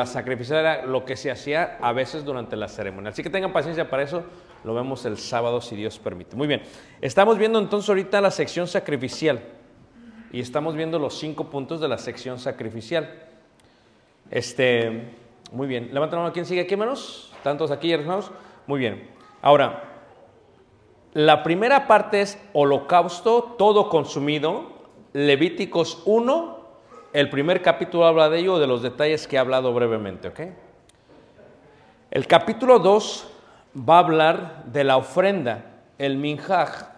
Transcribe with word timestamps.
la 0.00 0.06
sacrificial 0.06 0.60
era 0.60 0.86
lo 0.86 1.04
que 1.04 1.14
se 1.14 1.30
hacía 1.30 1.76
a 1.80 1.92
veces 1.92 2.24
durante 2.24 2.56
la 2.56 2.68
ceremonia. 2.68 3.10
Así 3.10 3.22
que 3.22 3.28
tengan 3.28 3.52
paciencia 3.52 3.90
para 3.90 4.02
eso. 4.02 4.24
Lo 4.64 4.74
vemos 4.74 5.04
el 5.04 5.18
sábado 5.18 5.60
si 5.60 5.76
Dios 5.76 5.98
permite. 5.98 6.36
Muy 6.36 6.46
bien. 6.46 6.62
Estamos 7.02 7.36
viendo 7.36 7.58
entonces 7.58 7.88
ahorita 7.90 8.20
la 8.22 8.30
sección 8.30 8.66
sacrificial. 8.66 9.40
Y 10.32 10.40
estamos 10.40 10.74
viendo 10.74 10.98
los 10.98 11.18
cinco 11.18 11.50
puntos 11.50 11.80
de 11.80 11.88
la 11.88 11.98
sección 11.98 12.38
sacrificial. 12.38 13.10
Este, 14.30 15.10
muy 15.52 15.66
bien. 15.66 15.90
Levanta 15.92 16.16
la 16.16 16.22
mano. 16.22 16.32
¿Quién 16.32 16.46
sigue 16.46 16.62
aquí, 16.62 16.72
hermanos? 16.72 17.34
¿Tantos 17.42 17.70
aquí, 17.70 17.92
hermanos? 17.92 18.30
Muy 18.66 18.80
bien. 18.80 19.06
Ahora, 19.42 19.84
la 21.12 21.42
primera 21.42 21.86
parte 21.86 22.22
es 22.22 22.40
holocausto, 22.54 23.54
todo 23.58 23.90
consumido. 23.90 24.80
Levíticos 25.12 26.02
1, 26.06 26.59
el 27.12 27.28
primer 27.28 27.62
capítulo 27.62 28.06
habla 28.06 28.28
de 28.28 28.38
ello, 28.38 28.58
de 28.58 28.66
los 28.66 28.82
detalles 28.82 29.26
que 29.26 29.36
he 29.36 29.38
hablado 29.38 29.74
brevemente, 29.74 30.28
¿ok? 30.28 30.40
El 32.10 32.26
capítulo 32.26 32.78
2 32.78 33.28
va 33.76 33.96
a 33.96 34.00
hablar 34.00 34.64
de 34.66 34.84
la 34.84 34.96
ofrenda, 34.96 35.64
el 35.98 36.16
minjaj. 36.16 36.88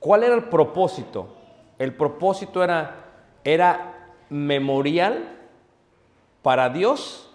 ¿Cuál 0.00 0.24
era 0.24 0.34
el 0.34 0.44
propósito? 0.44 1.36
El 1.78 1.94
propósito 1.94 2.62
era, 2.62 3.04
era 3.44 4.12
memorial 4.28 5.36
para 6.42 6.68
Dios 6.68 7.30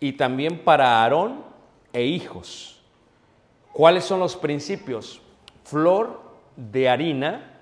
y 0.00 0.12
también 0.12 0.58
para 0.58 1.02
Aarón 1.02 1.44
e 1.92 2.04
hijos. 2.04 2.80
¿Cuáles 3.72 4.04
son 4.04 4.20
los 4.20 4.36
principios? 4.36 5.20
Flor 5.64 6.20
de 6.56 6.88
harina, 6.88 7.60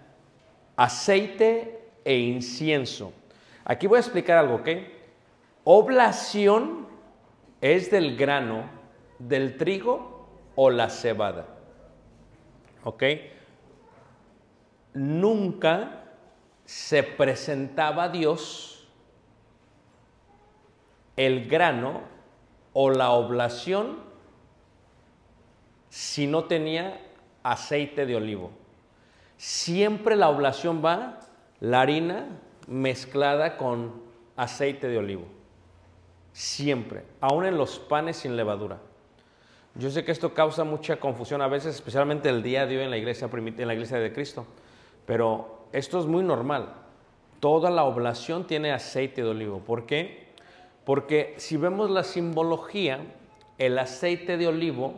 aceite 0.76 1.80
e 2.04 2.18
incienso. 2.18 3.12
Aquí 3.64 3.86
voy 3.86 3.98
a 3.98 4.00
explicar 4.00 4.38
algo, 4.38 4.56
¿ok? 4.56 4.68
Oblación 5.64 6.88
es 7.60 7.90
del 7.90 8.16
grano, 8.16 8.64
del 9.18 9.56
trigo 9.56 10.28
o 10.54 10.70
la 10.70 10.88
cebada. 10.88 11.46
¿Ok? 12.84 13.04
Nunca 14.94 16.04
se 16.64 17.02
presentaba 17.02 18.04
a 18.04 18.08
Dios 18.08 18.88
el 21.16 21.48
grano 21.48 22.00
o 22.72 22.90
la 22.90 23.10
oblación 23.10 23.98
si 25.90 26.26
no 26.26 26.44
tenía 26.44 27.00
aceite 27.42 28.06
de 28.06 28.16
olivo. 28.16 28.52
Siempre 29.36 30.16
la 30.16 30.30
oblación 30.30 30.82
va 30.84 31.20
la 31.60 31.82
harina 31.82 32.26
mezclada 32.70 33.56
con 33.58 33.92
aceite 34.36 34.88
de 34.88 34.96
olivo. 34.96 35.24
Siempre, 36.32 37.02
aún 37.20 37.44
en 37.44 37.58
los 37.58 37.80
panes 37.80 38.18
sin 38.18 38.36
levadura. 38.36 38.78
Yo 39.74 39.90
sé 39.90 40.04
que 40.04 40.12
esto 40.12 40.32
causa 40.34 40.62
mucha 40.64 40.98
confusión 40.98 41.42
a 41.42 41.48
veces, 41.48 41.74
especialmente 41.74 42.28
el 42.28 42.42
día 42.42 42.66
de 42.66 42.78
hoy 42.78 42.84
en 42.84 42.90
la 42.90 42.96
iglesia, 42.96 43.28
en 43.32 43.66
la 43.66 43.74
iglesia 43.74 43.98
de 43.98 44.12
Cristo, 44.12 44.46
pero 45.04 45.66
esto 45.72 45.98
es 45.98 46.06
muy 46.06 46.22
normal. 46.22 46.74
Toda 47.40 47.70
la 47.70 47.84
oblación 47.84 48.46
tiene 48.46 48.72
aceite 48.72 49.22
de 49.22 49.28
olivo. 49.28 49.58
¿Por 49.58 49.86
qué? 49.86 50.28
Porque 50.84 51.34
si 51.38 51.56
vemos 51.56 51.90
la 51.90 52.04
simbología, 52.04 53.00
el 53.58 53.78
aceite 53.78 54.36
de 54.36 54.46
olivo 54.46 54.94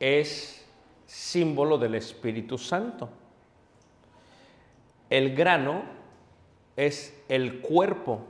es 0.00 0.66
símbolo 1.06 1.78
del 1.78 1.94
Espíritu 1.94 2.58
Santo. 2.58 3.08
El 5.08 5.36
grano 5.36 5.99
es 6.80 7.14
el 7.28 7.60
cuerpo. 7.60 8.20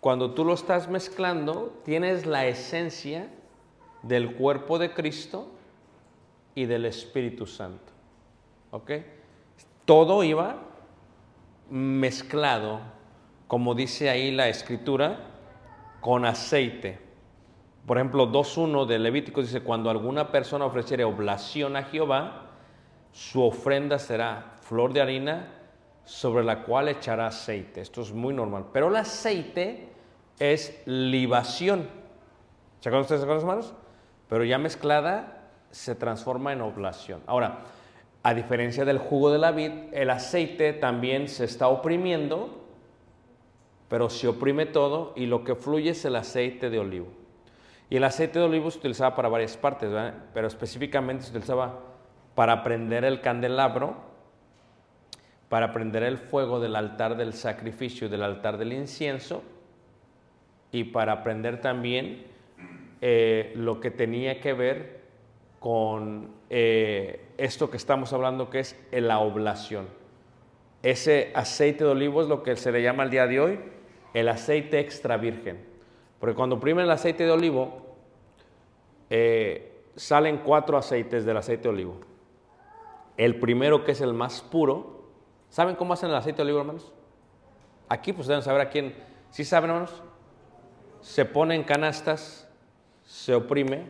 Cuando 0.00 0.34
tú 0.34 0.44
lo 0.44 0.52
estás 0.52 0.88
mezclando, 0.88 1.80
tienes 1.84 2.26
la 2.26 2.46
esencia 2.46 3.28
del 4.02 4.34
cuerpo 4.34 4.80
de 4.80 4.92
Cristo 4.92 5.48
y 6.56 6.66
del 6.66 6.84
Espíritu 6.86 7.46
Santo. 7.46 7.92
¿Ok? 8.72 8.90
Todo 9.84 10.24
iba 10.24 10.56
mezclado, 11.70 12.80
como 13.46 13.76
dice 13.76 14.10
ahí 14.10 14.32
la 14.32 14.48
escritura, 14.48 15.30
con 16.00 16.24
aceite. 16.24 16.98
Por 17.86 17.98
ejemplo, 17.98 18.26
2.1 18.26 18.86
de 18.86 18.98
Levítico 18.98 19.40
dice, 19.40 19.60
cuando 19.60 19.88
alguna 19.88 20.32
persona 20.32 20.64
ofreciere 20.64 21.04
oblación 21.04 21.76
a 21.76 21.84
Jehová, 21.84 22.50
su 23.12 23.40
ofrenda 23.40 24.00
será 24.00 24.56
flor 24.62 24.92
de 24.92 25.00
harina 25.00 25.55
sobre 26.06 26.44
la 26.44 26.62
cual 26.62 26.88
echará 26.88 27.26
aceite. 27.26 27.82
Esto 27.82 28.00
es 28.00 28.12
muy 28.12 28.32
normal. 28.32 28.66
Pero 28.72 28.88
el 28.88 28.96
aceite 28.96 29.88
es 30.38 30.80
libación. 30.86 31.88
¿Se 32.80 32.88
acuerdan 32.88 33.02
ustedes, 33.02 33.22
acuerdan, 33.22 33.42
hermanos? 33.42 33.74
Pero 34.28 34.44
ya 34.44 34.56
mezclada 34.56 35.50
se 35.70 35.94
transforma 35.96 36.52
en 36.52 36.62
oblación. 36.62 37.20
Ahora, 37.26 37.64
a 38.22 38.34
diferencia 38.34 38.84
del 38.84 38.98
jugo 38.98 39.30
de 39.30 39.38
la 39.38 39.50
vid, 39.50 39.72
el 39.92 40.10
aceite 40.10 40.72
también 40.72 41.28
se 41.28 41.44
está 41.44 41.68
oprimiendo, 41.68 42.64
pero 43.88 44.08
se 44.08 44.28
oprime 44.28 44.66
todo 44.66 45.12
y 45.16 45.26
lo 45.26 45.44
que 45.44 45.54
fluye 45.54 45.90
es 45.90 46.04
el 46.04 46.16
aceite 46.16 46.70
de 46.70 46.78
olivo. 46.78 47.08
Y 47.90 47.96
el 47.96 48.04
aceite 48.04 48.38
de 48.38 48.44
olivo 48.44 48.70
se 48.70 48.78
utilizaba 48.78 49.14
para 49.14 49.28
varias 49.28 49.56
partes, 49.56 49.90
pero 50.32 50.46
específicamente 50.46 51.24
se 51.24 51.30
utilizaba 51.30 51.80
para 52.34 52.62
prender 52.62 53.04
el 53.04 53.20
candelabro, 53.20 53.96
para 55.48 55.72
prender 55.72 56.02
el 56.02 56.18
fuego 56.18 56.60
del 56.60 56.76
altar 56.76 57.16
del 57.16 57.32
sacrificio, 57.32 58.08
del 58.08 58.22
altar 58.22 58.58
del 58.58 58.72
incienso, 58.72 59.42
y 60.72 60.84
para 60.84 61.22
prender 61.22 61.60
también 61.60 62.24
eh, 63.00 63.52
lo 63.54 63.80
que 63.80 63.90
tenía 63.90 64.40
que 64.40 64.52
ver 64.52 65.00
con 65.60 66.30
eh, 66.50 67.28
esto 67.38 67.70
que 67.70 67.76
estamos 67.76 68.12
hablando, 68.12 68.50
que 68.50 68.60
es 68.60 68.76
la 68.92 69.20
oblación. 69.20 69.86
Ese 70.82 71.32
aceite 71.34 71.84
de 71.84 71.90
olivo 71.90 72.22
es 72.22 72.28
lo 72.28 72.42
que 72.42 72.56
se 72.56 72.70
le 72.70 72.82
llama 72.82 73.02
al 73.02 73.10
día 73.10 73.26
de 73.26 73.40
hoy 73.40 73.58
el 74.14 74.28
aceite 74.28 74.78
extra 74.78 75.16
virgen. 75.16 75.64
Porque 76.18 76.34
cuando 76.34 76.58
primen 76.58 76.84
el 76.84 76.90
aceite 76.90 77.24
de 77.24 77.30
olivo, 77.30 77.96
eh, 79.10 79.82
salen 79.94 80.38
cuatro 80.38 80.78
aceites 80.78 81.24
del 81.24 81.36
aceite 81.36 81.64
de 81.64 81.68
olivo. 81.68 82.00
El 83.16 83.38
primero, 83.38 83.84
que 83.84 83.92
es 83.92 84.00
el 84.00 84.14
más 84.14 84.42
puro, 84.42 84.95
¿saben 85.56 85.74
cómo 85.74 85.94
hacen 85.94 86.10
el 86.10 86.16
aceite 86.16 86.36
de 86.36 86.42
olivo, 86.42 86.58
hermanos? 86.60 86.92
Aquí, 87.88 88.12
pues 88.12 88.26
deben 88.26 88.42
saber 88.42 88.60
a 88.60 88.68
quién. 88.68 88.94
¿Sí 89.30 89.42
saben, 89.42 89.70
hermanos? 89.70 90.02
Se 91.00 91.24
pone 91.24 91.54
en 91.54 91.64
canastas, 91.64 92.46
se 93.04 93.34
oprime 93.34 93.86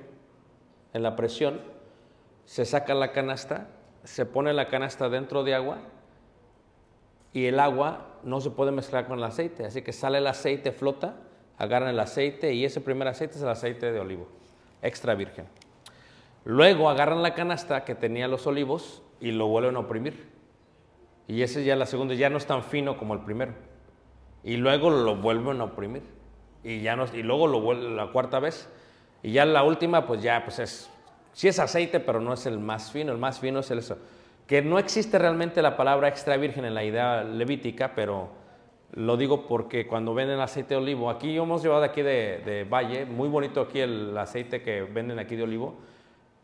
en 0.93 1.03
la 1.03 1.17
presión, 1.17 1.61
se 2.45 2.65
saca 2.65 2.95
la 2.95 3.11
canasta, 3.11 3.67
se 4.05 4.27
pone 4.27 4.53
la 4.53 4.69
canasta 4.69 5.09
dentro 5.09 5.43
de 5.43 5.57
agua 5.57 5.79
y 7.33 7.47
el 7.47 7.59
agua 7.59 8.15
no 8.23 8.41
se 8.41 8.51
puede 8.51 8.71
mezclar 8.71 9.09
con 9.09 9.19
el 9.19 9.25
aceite. 9.25 9.65
Así 9.65 9.83
que 9.83 9.93
sale 9.93 10.19
el 10.19 10.29
aceite, 10.29 10.71
flota, 10.71 11.17
agarran 11.59 11.89
el 11.89 11.99
aceite 11.99 12.55
y 12.55 12.65
ese 12.65 12.81
primer 12.81 13.09
aceite 13.09 13.35
es 13.35 13.43
el 13.43 13.49
aceite 13.49 13.91
de 13.91 13.99
olivo, 13.99 14.29
extra 14.83 15.17
virgen. 15.17 15.49
Luego 16.45 16.89
agarran 16.89 17.25
la 17.25 17.35
canasta 17.35 17.85
que 17.85 17.97
tenía 17.97 18.29
los 18.29 18.47
olivos 18.47 19.03
y 19.19 19.33
lo 19.33 19.49
vuelven 19.49 19.75
a 19.75 19.81
oprimir. 19.81 20.36
Y 21.28 21.43
ese 21.43 21.64
ya 21.64 21.76
la 21.76 21.87
segunda 21.87 22.14
ya 22.14 22.31
no 22.31 22.38
es 22.38 22.46
tan 22.46 22.62
fino 22.62 22.96
como 22.96 23.14
el 23.14 23.20
primero. 23.20 23.52
Y 24.44 24.56
luego 24.56 24.90
lo 24.90 25.17
vuelven 25.17 25.61
a 25.61 25.64
oprimir. 25.64 26.02
Y 26.62 26.81
ya 26.81 26.96
no 26.96 27.05
y 27.12 27.23
luego 27.23 27.46
lo 27.46 27.61
vuelven 27.61 27.96
la 27.96 28.12
cuarta 28.12 28.38
vez. 28.38 28.69
Y 29.23 29.32
ya 29.32 29.44
la 29.44 29.64
última 29.64 30.06
pues 30.06 30.23
ya 30.23 30.44
pues 30.44 30.58
es 30.58 30.90
sí 31.32 31.49
es 31.49 31.58
aceite, 31.58 32.00
pero 32.00 32.20
no 32.20 32.32
es 32.32 32.46
el 32.46 32.58
más 32.58 32.90
fino, 32.90 33.12
el 33.12 33.19
más 33.19 33.40
fino 33.40 33.61
es 33.61 33.70
el 33.70 33.78
eso. 33.78 33.99
Que 34.46 34.62
no 34.62 34.78
existe 34.78 35.19
realmente 35.19 35.61
la 35.61 35.76
palabra 35.76 36.08
extra 36.08 36.37
virgen 36.37 36.64
en 36.64 36.75
la 36.75 36.84
idea 36.84 37.23
levítica, 37.25 37.93
pero 37.94 38.31
lo 38.93 39.17
digo 39.17 39.46
porque 39.46 39.87
cuando 39.87 40.14
venden 40.14 40.40
aceite 40.40 40.75
de 40.75 40.81
olivo, 40.81 41.11
aquí 41.11 41.37
hemos 41.37 41.62
llevado 41.62 41.84
aquí 41.84 42.02
de, 42.02 42.43
de 42.44 42.64
Valle, 42.64 43.05
muy 43.05 43.29
bonito 43.29 43.61
aquí 43.61 43.81
el 43.81 44.17
aceite 44.17 44.62
que 44.62 44.82
venden 44.82 45.19
aquí 45.19 45.37
de 45.37 45.43
olivo, 45.43 45.75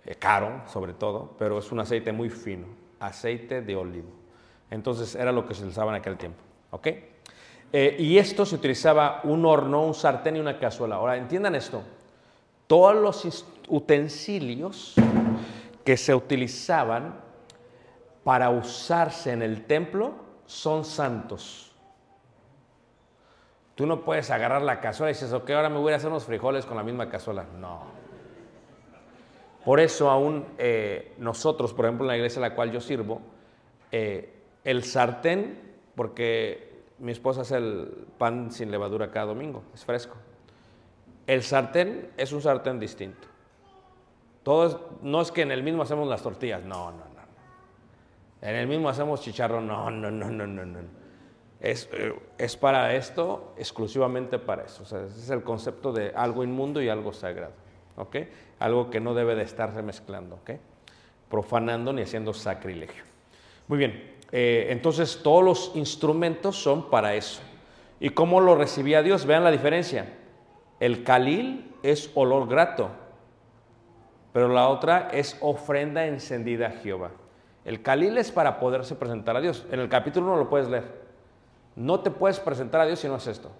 eh, 0.05 0.17
caro 0.17 0.62
sobre 0.67 0.93
todo, 0.93 1.37
pero 1.38 1.58
es 1.58 1.73
un 1.73 1.81
aceite 1.81 2.12
muy 2.12 2.28
fino, 2.28 2.67
aceite 2.99 3.62
de 3.62 3.76
olivo. 3.76 4.22
Entonces 4.73 5.15
era 5.15 5.33
lo 5.33 5.47
que 5.47 5.55
se 5.55 5.67
usaba 5.67 5.93
en 5.93 6.01
aquel 6.01 6.17
tiempo. 6.17 6.43
¿ok? 6.71 6.87
Eh, 7.75 7.97
y 7.99 8.19
esto 8.19 8.47
se 8.47 8.55
utilizaba 8.55 9.21
un 9.25 9.45
horno, 9.45 9.85
un 9.85 9.95
sartén 9.95 10.37
y 10.37 10.41
una 10.41 10.59
cazuela. 10.59 10.97
Ahora 10.97 11.17
entiendan 11.17 11.55
esto, 11.55 11.83
todos 12.67 12.97
los 12.97 13.47
utensilios 13.69 14.95
que 15.85 15.97
se 15.97 16.15
utilizaban 16.15 17.21
para 18.25 18.49
usarse 18.49 19.33
en 19.33 19.43
el 19.43 19.67
templo 19.67 20.15
son 20.47 20.85
santos. 20.87 21.73
Tú 23.75 23.87
no 23.87 24.05
puedes 24.05 24.31
agarrar 24.31 24.63
la 24.63 24.81
cazuela 24.81 25.11
y 25.11 25.15
dices, 25.15 25.33
ok, 25.33 25.51
ahora 25.51 25.69
me 25.69 25.79
voy 25.79 25.93
a 25.93 25.97
hacer 25.97 26.09
unos 26.09 26.25
frijoles 26.25 26.65
con 26.65 26.79
la 26.79 26.83
misma 26.83 27.11
cazuela. 27.11 27.45
No. 27.59 27.83
Por 29.67 29.81
eso 29.81 30.11
aún 30.11 30.47
eh, 30.57 31.15
nosotros, 31.19 31.75
por 31.75 31.85
ejemplo, 31.85 32.05
en 32.05 32.09
la 32.09 32.17
iglesia 32.17 32.39
a 32.39 32.49
la 32.49 32.55
cual 32.55 32.71
yo 32.71 32.81
sirvo, 32.81 33.21
eh, 33.91 34.42
el 34.64 34.85
sartén, 34.85 35.59
porque 35.94 36.85
mi 36.99 37.12
esposa 37.12 37.43
hace 37.43 37.56
el 37.56 38.06
pan 38.19 38.50
sin 38.50 38.70
levadura 38.70 39.11
cada 39.11 39.26
domingo, 39.26 39.62
es 39.75 39.85
fresco. 39.85 40.17
El 41.26 41.43
sartén 41.43 42.11
es 42.17 42.32
un 42.32 42.43
sartén 42.43 42.79
distinto. 42.79 43.29
Todo 44.43 44.99
no 45.03 45.20
es 45.20 45.31
que 45.31 45.43
en 45.43 45.53
el 45.53 45.62
mismo 45.62 45.82
hacemos 45.82 46.09
las 46.09 46.23
tortillas, 46.23 46.62
no, 46.64 46.91
no, 46.91 46.99
no. 46.99 47.12
En 48.41 48.56
el 48.56 48.67
mismo 48.67 48.88
hacemos 48.88 49.20
chicharrón, 49.20 49.67
no, 49.69 49.91
no, 49.91 50.11
no, 50.11 50.31
no, 50.31 50.47
no, 50.47 50.64
no. 50.64 50.79
Es, 51.61 51.88
eh, 51.93 52.59
para 52.61 52.94
esto, 52.97 53.55
exclusivamente 53.56 54.41
para 54.41 54.64
eso. 54.64 54.82
O 54.82 54.87
sea, 54.87 55.05
es 55.05 55.31
el 55.31 55.44
concepto 55.44 55.93
de 55.93 56.12
algo 56.17 56.43
inmundo 56.43 56.82
y 56.82 56.88
algo 56.88 57.12
sagrado. 57.12 57.53
¿Ok? 57.97 58.17
Algo 58.59 58.91
que 58.91 58.99
no 58.99 59.14
debe 59.14 59.37
de 59.37 59.43
estarse 59.43 59.81
mezclando, 59.82 60.37
¿ok? 60.37 60.53
Profanando 61.31 61.93
ni 61.93 62.03
haciendo 62.03 62.32
sacrilegio. 62.32 63.05
Muy 63.69 63.79
bien, 63.79 64.12
eh, 64.32 64.69
entonces 64.70 65.20
todos 65.23 65.44
los 65.44 65.73
instrumentos 65.75 66.56
son 66.56 66.88
para 66.88 67.14
eso. 67.14 67.43
¿Y 68.00 68.11
cómo 68.11 68.40
lo 68.40 68.56
recibía 68.56 69.02
Dios? 69.02 69.26
Vean 69.26 69.44
la 69.44 69.50
diferencia. 69.50 70.14
El 70.81 71.05
calil 71.05 71.73
es 71.82 72.11
olor 72.14 72.49
grato, 72.49 72.90
pero 74.32 74.49
la 74.49 74.69
otra 74.69 75.11
es 75.12 75.37
ofrenda 75.40 76.06
encendida 76.06 76.69
a 76.69 76.70
Jehová. 76.70 77.12
El 77.64 77.82
calil 77.82 78.19
es 78.19 78.32
para 78.32 78.58
poderse 78.58 78.96
presentar 78.96 79.37
a 79.37 79.40
Dios. 79.40 79.67
En 79.70 79.79
el 79.79 79.88
capítulo 79.88 80.26
1 80.29 80.37
lo 80.37 80.49
puedes 80.49 80.69
leer. 80.69 81.02
No 81.76 82.00
te 82.00 82.11
puedes 82.11 82.40
presentar 82.40 82.81
a 82.81 82.87
Dios 82.87 82.99
si 82.99 83.06
no 83.06 83.17
es 83.17 83.26
esto. 83.26 83.50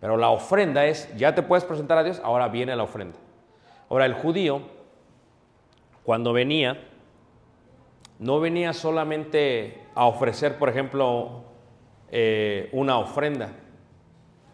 Pero 0.00 0.16
la 0.16 0.30
ofrenda 0.30 0.86
es, 0.86 1.14
ya 1.16 1.34
te 1.34 1.42
puedes 1.42 1.64
presentar 1.64 1.98
a 1.98 2.04
Dios, 2.04 2.20
ahora 2.24 2.48
viene 2.48 2.74
la 2.76 2.84
ofrenda. 2.84 3.18
Ahora 3.90 4.06
el 4.06 4.14
judío, 4.14 4.62
cuando 6.04 6.32
venía, 6.32 6.88
no 8.24 8.40
venía 8.40 8.72
solamente 8.72 9.82
a 9.94 10.06
ofrecer, 10.06 10.56
por 10.56 10.70
ejemplo, 10.70 11.44
eh, 12.10 12.70
una 12.72 12.98
ofrenda. 12.98 13.52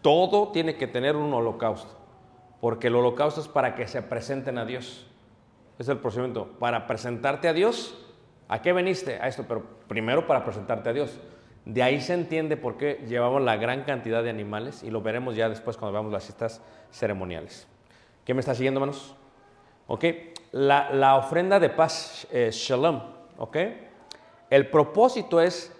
Todo 0.01 0.49
tiene 0.49 0.75
que 0.75 0.87
tener 0.87 1.15
un 1.15 1.33
holocausto, 1.33 1.97
porque 2.59 2.87
el 2.87 2.95
holocausto 2.95 3.39
es 3.39 3.47
para 3.47 3.73
que 3.73 3.87
se 3.87 4.01
presenten 4.01 4.57
a 4.57 4.65
Dios. 4.65 5.07
Es 5.79 5.87
el 5.87 5.99
procedimiento. 5.99 6.49
Para 6.59 6.85
presentarte 6.85 7.47
a 7.47 7.53
Dios, 7.53 7.97
¿a 8.49 8.61
qué 8.61 8.73
veniste? 8.73 9.19
A 9.21 9.29
esto, 9.29 9.45
pero 9.47 9.63
primero 9.87 10.27
para 10.27 10.43
presentarte 10.43 10.89
a 10.89 10.93
Dios. 10.93 11.17
De 11.63 11.81
ahí 11.81 12.01
se 12.01 12.13
entiende 12.13 12.57
por 12.57 12.75
qué 12.75 13.05
llevamos 13.07 13.41
la 13.41 13.55
gran 13.55 13.83
cantidad 13.83 14.21
de 14.21 14.31
animales 14.31 14.83
y 14.83 14.89
lo 14.89 15.01
veremos 15.01 15.37
ya 15.37 15.47
después 15.47 15.77
cuando 15.77 15.93
veamos 15.93 16.11
las 16.11 16.25
citas 16.25 16.61
ceremoniales. 16.91 17.69
¿Qué 18.25 18.33
me 18.33 18.41
está 18.41 18.53
siguiendo, 18.53 18.81
hermanos? 18.81 19.15
¿Ok? 19.87 20.03
La, 20.51 20.91
la 20.91 21.15
ofrenda 21.15 21.57
de 21.57 21.69
paz, 21.69 22.27
eh, 22.31 22.49
shalom, 22.51 23.20
¿ok? 23.37 23.57
El 24.49 24.69
propósito 24.69 25.39
es 25.39 25.73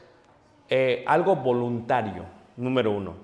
eh, 0.70 1.04
algo 1.06 1.36
voluntario, 1.36 2.26
número 2.56 2.92
uno. 2.92 3.16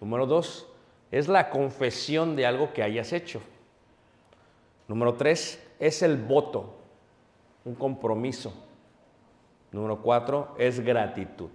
Número 0.00 0.26
dos, 0.26 0.66
es 1.10 1.28
la 1.28 1.50
confesión 1.50 2.36
de 2.36 2.46
algo 2.46 2.72
que 2.72 2.82
hayas 2.82 3.12
hecho. 3.12 3.40
Número 4.88 5.14
tres, 5.14 5.62
es 5.78 6.02
el 6.02 6.16
voto, 6.16 6.74
un 7.64 7.74
compromiso. 7.74 8.54
Número 9.72 10.00
cuatro, 10.00 10.54
es 10.58 10.80
gratitud. 10.80 11.50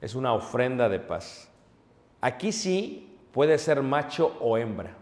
Es 0.00 0.14
una 0.14 0.32
ofrenda 0.32 0.88
de 0.88 1.00
paz. 1.00 1.50
Aquí 2.20 2.52
sí 2.52 3.18
puede 3.32 3.58
ser 3.58 3.82
macho 3.82 4.36
o 4.40 4.56
hembra, 4.56 4.96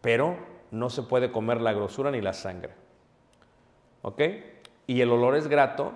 pero 0.00 0.36
no 0.70 0.90
se 0.90 1.02
puede 1.02 1.32
comer 1.32 1.60
la 1.60 1.72
grosura 1.72 2.10
ni 2.10 2.20
la 2.20 2.32
sangre. 2.32 2.81
¿Ok? 4.02 4.20
Y 4.86 5.00
el 5.00 5.10
olor 5.10 5.36
es 5.36 5.48
grato 5.48 5.92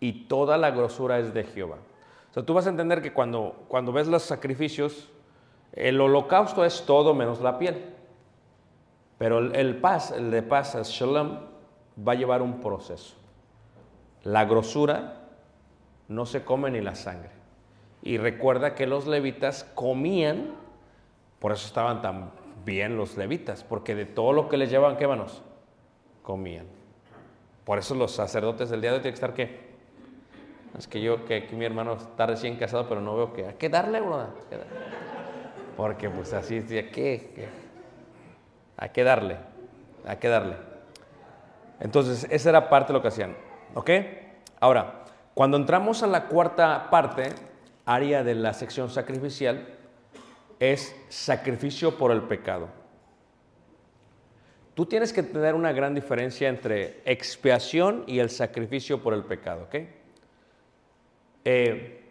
y 0.00 0.26
toda 0.26 0.56
la 0.56 0.70
grosura 0.70 1.18
es 1.18 1.34
de 1.34 1.44
Jehová. 1.44 1.78
O 2.30 2.34
sea, 2.34 2.44
tú 2.44 2.54
vas 2.54 2.66
a 2.66 2.70
entender 2.70 3.02
que 3.02 3.12
cuando, 3.12 3.64
cuando 3.68 3.92
ves 3.92 4.06
los 4.06 4.22
sacrificios, 4.22 5.10
el 5.72 6.00
holocausto 6.00 6.64
es 6.64 6.84
todo 6.86 7.14
menos 7.14 7.40
la 7.40 7.58
piel. 7.58 7.94
Pero 9.18 9.38
el, 9.38 9.54
el 9.56 9.76
paz, 9.76 10.12
el 10.12 10.30
de 10.30 10.42
paz, 10.42 10.74
el 10.74 10.84
shalom, 10.84 11.38
va 12.06 12.12
a 12.12 12.16
llevar 12.16 12.42
un 12.42 12.60
proceso. 12.60 13.14
La 14.22 14.44
grosura 14.44 15.22
no 16.08 16.26
se 16.26 16.44
come 16.44 16.70
ni 16.70 16.80
la 16.80 16.94
sangre. 16.94 17.30
Y 18.02 18.18
recuerda 18.18 18.74
que 18.74 18.86
los 18.86 19.06
levitas 19.06 19.64
comían, 19.74 20.54
por 21.40 21.52
eso 21.52 21.66
estaban 21.66 22.02
tan 22.02 22.30
bien 22.64 22.96
los 22.96 23.16
levitas, 23.16 23.64
porque 23.64 23.94
de 23.94 24.04
todo 24.04 24.32
lo 24.32 24.48
que 24.48 24.56
les 24.56 24.70
llevaban, 24.70 24.96
¿qué 24.96 25.06
manos? 25.06 25.42
Comían. 26.22 26.75
Por 27.66 27.80
eso 27.80 27.96
los 27.96 28.12
sacerdotes 28.12 28.70
del 28.70 28.80
día 28.80 28.90
de 28.90 28.98
hoy 28.98 29.02
tienen 29.02 29.14
que 29.14 29.26
estar 29.26 29.34
qué? 29.34 29.66
Es 30.78 30.86
que 30.86 31.00
yo, 31.00 31.24
que 31.24 31.34
aquí 31.34 31.56
mi 31.56 31.64
hermano 31.64 31.94
está 31.94 32.24
recién 32.24 32.54
casado, 32.56 32.88
pero 32.88 33.00
no 33.00 33.16
veo 33.16 33.32
que. 33.32 33.44
Hay 33.44 33.54
que 33.54 33.68
darle, 33.68 34.00
bro. 34.00 34.28
Porque 35.76 36.08
pues 36.08 36.32
así, 36.32 36.62
¿qué? 36.62 36.92
¿qué? 36.92 37.48
Hay 38.76 38.90
que 38.90 39.02
darle. 39.02 39.36
Hay 40.06 40.16
que 40.18 40.28
darle. 40.28 40.54
Entonces, 41.80 42.28
esa 42.30 42.50
era 42.50 42.68
parte 42.68 42.92
de 42.92 42.98
lo 42.98 43.02
que 43.02 43.08
hacían. 43.08 43.36
¿Ok? 43.74 43.90
Ahora, 44.60 45.02
cuando 45.34 45.56
entramos 45.56 46.04
a 46.04 46.06
la 46.06 46.28
cuarta 46.28 46.88
parte, 46.88 47.30
área 47.84 48.22
de 48.22 48.36
la 48.36 48.52
sección 48.52 48.90
sacrificial, 48.90 49.74
es 50.60 50.94
sacrificio 51.08 51.98
por 51.98 52.12
el 52.12 52.22
pecado. 52.22 52.68
Tú 54.76 54.84
tienes 54.84 55.14
que 55.14 55.22
tener 55.22 55.54
una 55.54 55.72
gran 55.72 55.94
diferencia 55.94 56.50
entre 56.50 57.00
expiación 57.06 58.04
y 58.06 58.18
el 58.18 58.28
sacrificio 58.28 59.02
por 59.02 59.14
el 59.14 59.24
pecado, 59.24 59.62
¿ok? 59.62 59.74
Eh, 61.46 62.04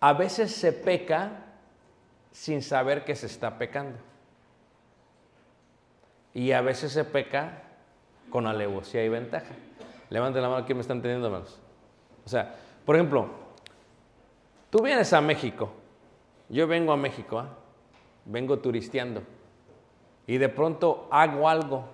a 0.00 0.14
veces 0.14 0.54
se 0.54 0.72
peca 0.72 1.44
sin 2.32 2.62
saber 2.62 3.04
que 3.04 3.14
se 3.14 3.26
está 3.26 3.58
pecando. 3.58 3.98
Y 6.32 6.52
a 6.52 6.62
veces 6.62 6.92
se 6.92 7.04
peca 7.04 7.62
con 8.30 8.46
alevosía 8.46 9.04
y 9.04 9.10
ventaja. 9.10 9.54
Levanten 10.08 10.40
la 10.40 10.48
mano 10.48 10.62
aquí, 10.62 10.72
me 10.72 10.80
están 10.80 10.96
entendiendo, 10.98 11.26
hermanos. 11.26 11.60
O 12.24 12.28
sea, 12.30 12.54
por 12.86 12.96
ejemplo, 12.96 13.28
tú 14.70 14.82
vienes 14.82 15.12
a 15.12 15.20
México, 15.20 15.74
yo 16.48 16.66
vengo 16.66 16.90
a 16.94 16.96
México, 16.96 17.38
¿ah? 17.38 17.58
vengo 18.24 18.60
turisteando, 18.60 19.22
y 20.26 20.38
de 20.38 20.48
pronto 20.48 21.08
hago 21.10 21.48
algo 21.48 21.84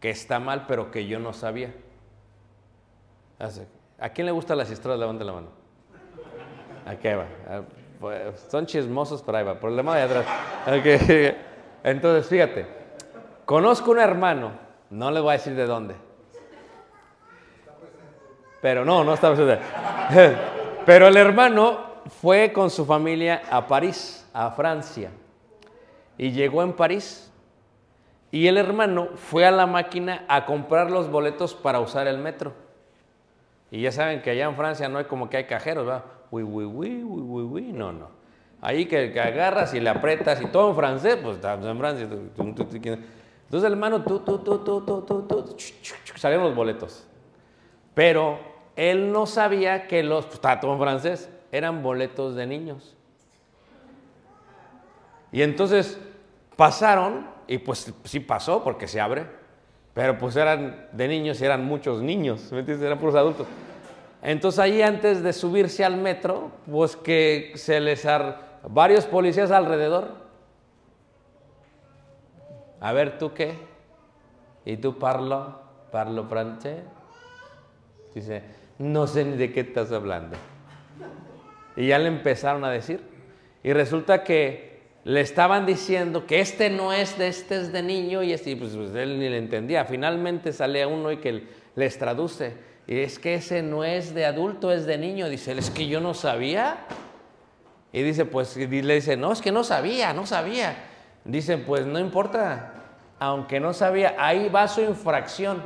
que 0.00 0.10
está 0.10 0.40
mal, 0.40 0.64
pero 0.66 0.90
que 0.90 1.06
yo 1.06 1.18
no 1.18 1.32
sabía. 1.32 1.74
¿A 3.98 4.08
quién 4.10 4.26
le 4.26 4.32
gustan 4.32 4.58
las 4.58 4.70
historias? 4.70 4.98
Levanten 4.98 5.26
la 5.26 5.32
mano. 5.32 5.48
Aquí 6.86 7.08
va. 7.08 7.26
Ah, 7.48 7.62
pues, 8.00 8.40
Son 8.50 8.66
chismosos, 8.66 9.22
pero 9.22 9.38
ahí 9.38 9.44
va. 9.44 9.60
Problema 9.60 9.96
de 9.96 10.02
atrás. 10.02 10.26
Entonces, 11.84 12.26
fíjate. 12.28 12.66
Conozco 13.44 13.90
un 13.90 13.98
hermano, 13.98 14.52
no 14.90 15.10
le 15.10 15.20
voy 15.20 15.30
a 15.30 15.32
decir 15.32 15.54
de 15.54 15.66
dónde. 15.66 15.96
Pero 18.62 18.84
no, 18.84 19.02
no 19.04 19.14
está 19.14 19.34
presente. 19.34 19.58
Pero 20.86 21.08
el 21.08 21.16
hermano 21.16 21.78
fue 22.20 22.52
con 22.52 22.70
su 22.70 22.84
familia 22.84 23.42
a 23.50 23.66
París, 23.66 24.28
a 24.32 24.50
Francia. 24.50 25.10
Y 26.20 26.32
llegó 26.32 26.62
en 26.62 26.74
París. 26.74 27.32
Y 28.30 28.46
el 28.46 28.58
hermano 28.58 29.08
fue 29.14 29.46
a 29.46 29.50
la 29.50 29.66
máquina 29.66 30.26
a 30.28 30.44
comprar 30.44 30.90
los 30.90 31.10
boletos 31.10 31.54
para 31.54 31.80
usar 31.80 32.06
el 32.08 32.18
metro. 32.18 32.52
Y 33.70 33.80
ya 33.80 33.90
saben 33.90 34.20
que 34.20 34.28
allá 34.28 34.44
en 34.44 34.54
Francia 34.54 34.86
no 34.90 34.98
hay 34.98 35.06
como 35.06 35.30
que 35.30 35.38
hay 35.38 35.44
cajeros, 35.44 35.86
¿verdad? 35.86 36.04
Uy, 36.30 36.42
uy, 36.42 36.66
uy, 36.66 37.02
uy, 37.02 37.22
uy, 37.22 37.42
uy, 37.44 37.72
no, 37.72 37.92
no. 37.92 38.10
Ahí 38.60 38.84
que, 38.84 39.12
que 39.12 39.18
agarras 39.18 39.72
y 39.72 39.80
le 39.80 39.88
aprietas 39.88 40.42
y 40.42 40.46
todo 40.48 40.68
en 40.68 40.76
francés, 40.76 41.16
pues 41.22 41.36
estamos 41.36 41.64
en 41.66 41.78
Francia. 41.78 42.04
Entonces 42.04 43.66
el 43.66 43.72
hermano, 43.72 44.02
tú, 44.02 44.20
tú, 44.20 44.40
tú, 44.40 44.58
tú, 44.58 44.82
tú, 44.82 45.02
tú, 45.02 45.22
tú, 45.22 45.56
salieron 46.16 46.44
los 46.44 46.54
boletos. 46.54 47.08
Pero 47.94 48.38
él 48.76 49.10
no 49.10 49.24
sabía 49.24 49.88
que 49.88 50.02
los, 50.02 50.26
pues 50.26 50.34
estaba 50.34 50.60
todo 50.60 50.74
en 50.74 50.80
francés, 50.80 51.30
eran 51.50 51.82
boletos 51.82 52.36
de 52.36 52.46
niños. 52.46 52.94
Y 55.32 55.40
entonces 55.42 55.98
pasaron, 56.60 57.26
y 57.46 57.56
pues 57.56 57.90
sí 58.04 58.20
pasó 58.20 58.62
porque 58.62 58.86
se 58.86 59.00
abre, 59.00 59.24
pero 59.94 60.18
pues 60.18 60.36
eran 60.36 60.88
de 60.92 61.08
niños 61.08 61.40
y 61.40 61.46
eran 61.46 61.64
muchos 61.64 62.02
niños, 62.02 62.52
¿me 62.52 62.58
entiendes? 62.58 62.84
Eran 62.84 62.98
puros 62.98 63.14
adultos. 63.14 63.46
Entonces 64.20 64.58
ahí 64.58 64.82
antes 64.82 65.22
de 65.22 65.32
subirse 65.32 65.86
al 65.86 65.96
metro, 65.96 66.50
pues 66.70 66.96
que 66.96 67.52
se 67.54 67.80
les 67.80 68.04
ar... 68.04 68.60
varios 68.68 69.06
policías 69.06 69.50
alrededor. 69.50 70.16
A 72.78 72.92
ver, 72.92 73.16
¿tú 73.16 73.32
qué? 73.32 73.54
¿Y 74.66 74.76
tú 74.76 74.98
parlo? 74.98 75.62
¿Parlo 75.90 76.24
francés? 76.28 76.82
Dice, 78.14 78.42
no 78.76 79.06
sé 79.06 79.24
ni 79.24 79.38
de 79.38 79.50
qué 79.50 79.60
estás 79.60 79.90
hablando. 79.92 80.36
Y 81.74 81.86
ya 81.86 81.98
le 81.98 82.08
empezaron 82.08 82.66
a 82.66 82.70
decir. 82.70 83.02
Y 83.62 83.72
resulta 83.72 84.24
que 84.24 84.69
le 85.04 85.20
estaban 85.20 85.64
diciendo 85.64 86.26
que 86.26 86.40
este 86.40 86.68
no 86.68 86.92
es 86.92 87.16
de 87.16 87.28
este 87.28 87.56
es 87.56 87.72
de 87.72 87.82
niño 87.82 88.22
y 88.22 88.32
este, 88.32 88.54
pues, 88.56 88.76
pues, 88.76 88.94
él 88.94 89.18
ni 89.18 89.28
le 89.28 89.38
entendía. 89.38 89.84
Finalmente 89.84 90.52
sale 90.52 90.84
uno 90.84 91.10
y 91.10 91.18
que 91.18 91.48
les 91.74 91.98
traduce. 91.98 92.54
Y 92.86 92.98
es 92.98 93.18
que 93.18 93.34
ese 93.34 93.62
no 93.62 93.84
es 93.84 94.14
de 94.14 94.26
adulto, 94.26 94.72
es 94.72 94.84
de 94.84 94.98
niño. 94.98 95.28
Dice, 95.28 95.52
es 95.52 95.70
que 95.70 95.86
yo 95.86 96.00
no 96.00 96.12
sabía. 96.12 96.86
Y 97.92 98.02
dice, 98.02 98.24
pues, 98.24 98.56
le 98.56 98.94
dice, 98.94 99.16
no, 99.16 99.32
es 99.32 99.40
que 99.40 99.52
no 99.52 99.64
sabía, 99.64 100.12
no 100.12 100.26
sabía. 100.26 100.76
Dicen, 101.24 101.64
pues 101.66 101.86
no 101.86 101.98
importa, 101.98 102.74
aunque 103.18 103.60
no 103.60 103.72
sabía, 103.72 104.14
ahí 104.18 104.48
va 104.48 104.68
su 104.68 104.80
infracción. 104.80 105.62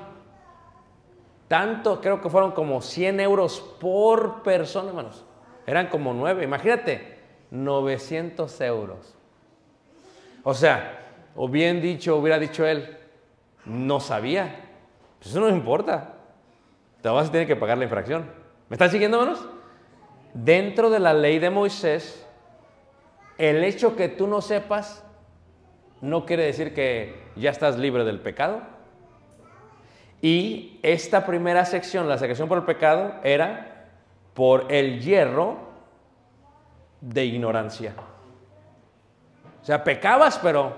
Tanto, 1.48 2.00
creo 2.00 2.20
que 2.20 2.30
fueron 2.30 2.52
como 2.52 2.80
100 2.80 3.20
euros 3.20 3.60
por 3.80 4.42
persona, 4.42 4.88
hermanos. 4.88 5.24
Eran 5.66 5.88
como 5.88 6.12
nueve, 6.12 6.44
imagínate, 6.44 7.18
900 7.50 8.60
euros. 8.62 9.14
O 10.44 10.54
sea, 10.54 11.00
o 11.34 11.48
bien 11.48 11.80
dicho, 11.80 12.16
hubiera 12.16 12.38
dicho 12.38 12.64
él, 12.64 12.96
no 13.64 13.98
sabía. 13.98 14.60
Pues 15.18 15.30
eso 15.30 15.40
no 15.40 15.48
importa. 15.48 16.14
Te 17.00 17.08
vas 17.08 17.28
a 17.28 17.32
tener 17.32 17.46
que 17.46 17.56
pagar 17.56 17.78
la 17.78 17.84
infracción. 17.84 18.30
¿Me 18.68 18.74
están 18.74 18.90
siguiendo, 18.90 19.18
hermanos? 19.20 19.44
Dentro 20.34 20.90
de 20.90 21.00
la 21.00 21.14
ley 21.14 21.38
de 21.38 21.50
Moisés, 21.50 22.26
el 23.38 23.64
hecho 23.64 23.96
que 23.96 24.08
tú 24.08 24.26
no 24.26 24.40
sepas 24.40 25.04
no 26.00 26.26
quiere 26.26 26.44
decir 26.44 26.74
que 26.74 27.14
ya 27.36 27.50
estás 27.50 27.78
libre 27.78 28.04
del 28.04 28.20
pecado. 28.20 28.60
Y 30.20 30.78
esta 30.82 31.24
primera 31.24 31.64
sección, 31.64 32.08
la 32.08 32.18
sección 32.18 32.48
por 32.48 32.58
el 32.58 32.64
pecado, 32.64 33.14
era 33.22 33.86
por 34.34 34.70
el 34.72 35.00
hierro 35.00 35.58
de 37.00 37.24
ignorancia. 37.24 37.94
O 39.64 39.66
sea, 39.66 39.82
pecabas, 39.82 40.38
pero, 40.42 40.74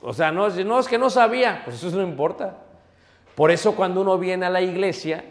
o 0.00 0.12
sea, 0.12 0.30
no, 0.30 0.46
es 0.46 0.86
que 0.86 0.98
no 0.98 1.10
sabía, 1.10 1.62
pues 1.64 1.82
eso 1.82 1.96
no 1.96 2.04
importa. 2.04 2.58
Por 3.34 3.50
eso 3.50 3.74
cuando 3.74 4.02
uno 4.02 4.16
viene 4.18 4.46
a 4.46 4.50
la 4.50 4.60
iglesia, 4.60 5.24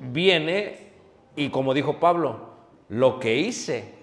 viene 0.00 0.90
y 1.36 1.50
como 1.50 1.72
dijo 1.72 2.00
Pablo, 2.00 2.50
lo 2.88 3.20
que 3.20 3.36
hice, 3.36 3.94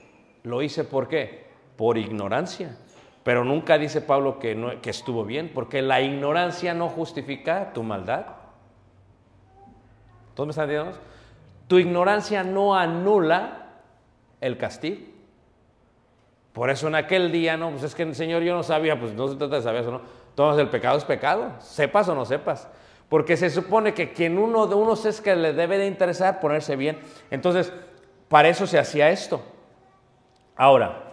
lo 0.43 0.61
hice 0.61 0.85
por 0.85 1.09
qué? 1.09 1.47
Por 1.75 1.97
ignorancia. 1.97 2.77
Pero 3.23 3.43
nunca 3.43 3.77
dice 3.77 3.99
Pablo 3.99 4.39
que, 4.39 4.79
que 4.81 4.91
estuvo 4.91 5.25
bien, 5.25 5.51
porque 5.53 5.81
la 5.81 5.99
ignorancia 5.99 6.73
no 6.73 6.87
justifica 6.87 7.73
tu 7.73 7.83
maldad. 7.83 8.25
¿Todos 10.33 10.47
me 10.47 10.51
están 10.51 10.69
entendiendo? 10.69 10.97
Tu 11.67 11.77
ignorancia 11.77 12.45
no 12.45 12.73
anula 12.73 13.81
el 14.39 14.57
castigo. 14.57 15.14
Por 16.55 16.69
eso 16.69 16.87
en 16.87 16.95
aquel 16.95 17.33
día, 17.33 17.57
no, 17.57 17.69
pues 17.71 17.83
es 17.83 17.93
que 17.93 18.03
el 18.03 18.15
Señor 18.15 18.41
yo 18.41 18.55
no 18.55 18.63
sabía, 18.63 18.97
pues 18.97 19.13
no 19.13 19.27
se 19.27 19.35
trata 19.35 19.57
de 19.57 19.61
saber 19.61 19.81
eso, 19.81 19.91
¿no? 19.91 20.01
Entonces 20.29 20.63
el 20.63 20.69
pecado 20.69 20.97
es 20.97 21.03
pecado, 21.03 21.51
sepas 21.59 22.07
o 22.07 22.15
no 22.15 22.23
sepas. 22.23 22.69
Porque 23.09 23.35
se 23.35 23.49
supone 23.49 23.93
que 23.93 24.13
quien 24.13 24.37
uno 24.37 24.65
de 24.65 24.73
unos 24.73 25.05
es 25.05 25.19
que 25.19 25.35
le 25.35 25.51
debe 25.51 25.77
de 25.77 25.85
interesar 25.85 26.39
ponerse 26.39 26.77
bien. 26.77 26.97
Entonces, 27.29 27.73
para 28.29 28.47
eso 28.47 28.65
se 28.65 28.79
hacía 28.79 29.09
esto. 29.09 29.41
Ahora, 30.55 31.03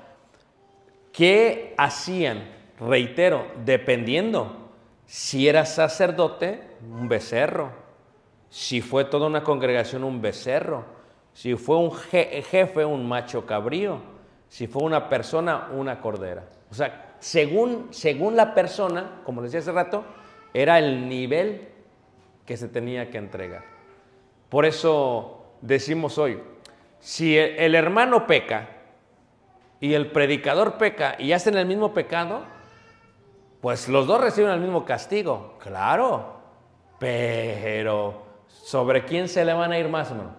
¿qué 1.12 1.74
hacían? 1.76 2.48
Reitero, 2.78 3.44
dependiendo 3.64 4.62
si 5.06 5.48
era 5.48 5.66
sacerdote, 5.66 6.62
un 6.88 7.08
becerro. 7.08 7.72
Si 8.48 8.80
fue 8.80 9.04
toda 9.04 9.26
una 9.26 9.42
congregación, 9.42 10.04
un 10.04 10.22
becerro. 10.22 10.84
Si 11.32 11.56
fue 11.56 11.78
un 11.78 11.92
jefe, 11.92 12.84
un 12.84 13.08
macho 13.08 13.44
cabrío. 13.44 14.11
Si 14.52 14.66
fue 14.66 14.82
una 14.82 15.08
persona, 15.08 15.70
una 15.72 16.02
cordera. 16.02 16.44
O 16.70 16.74
sea, 16.74 17.14
según, 17.20 17.88
según 17.90 18.36
la 18.36 18.52
persona, 18.52 19.22
como 19.24 19.40
les 19.40 19.50
decía 19.50 19.60
hace 19.62 19.72
rato, 19.72 20.04
era 20.52 20.78
el 20.78 21.08
nivel 21.08 21.70
que 22.44 22.58
se 22.58 22.68
tenía 22.68 23.08
que 23.08 23.16
entregar. 23.16 23.64
Por 24.50 24.66
eso 24.66 25.54
decimos 25.62 26.18
hoy, 26.18 26.38
si 27.00 27.38
el 27.38 27.74
hermano 27.74 28.26
peca 28.26 28.68
y 29.80 29.94
el 29.94 30.10
predicador 30.10 30.76
peca 30.76 31.16
y 31.18 31.32
hacen 31.32 31.56
el 31.56 31.64
mismo 31.64 31.94
pecado, 31.94 32.42
pues 33.62 33.88
los 33.88 34.06
dos 34.06 34.20
reciben 34.20 34.50
el 34.50 34.60
mismo 34.60 34.84
castigo, 34.84 35.54
claro, 35.60 36.40
pero 36.98 38.22
¿sobre 38.48 39.06
quién 39.06 39.28
se 39.28 39.46
le 39.46 39.54
van 39.54 39.72
a 39.72 39.78
ir 39.78 39.88
más, 39.88 40.10
hermano? 40.10 40.36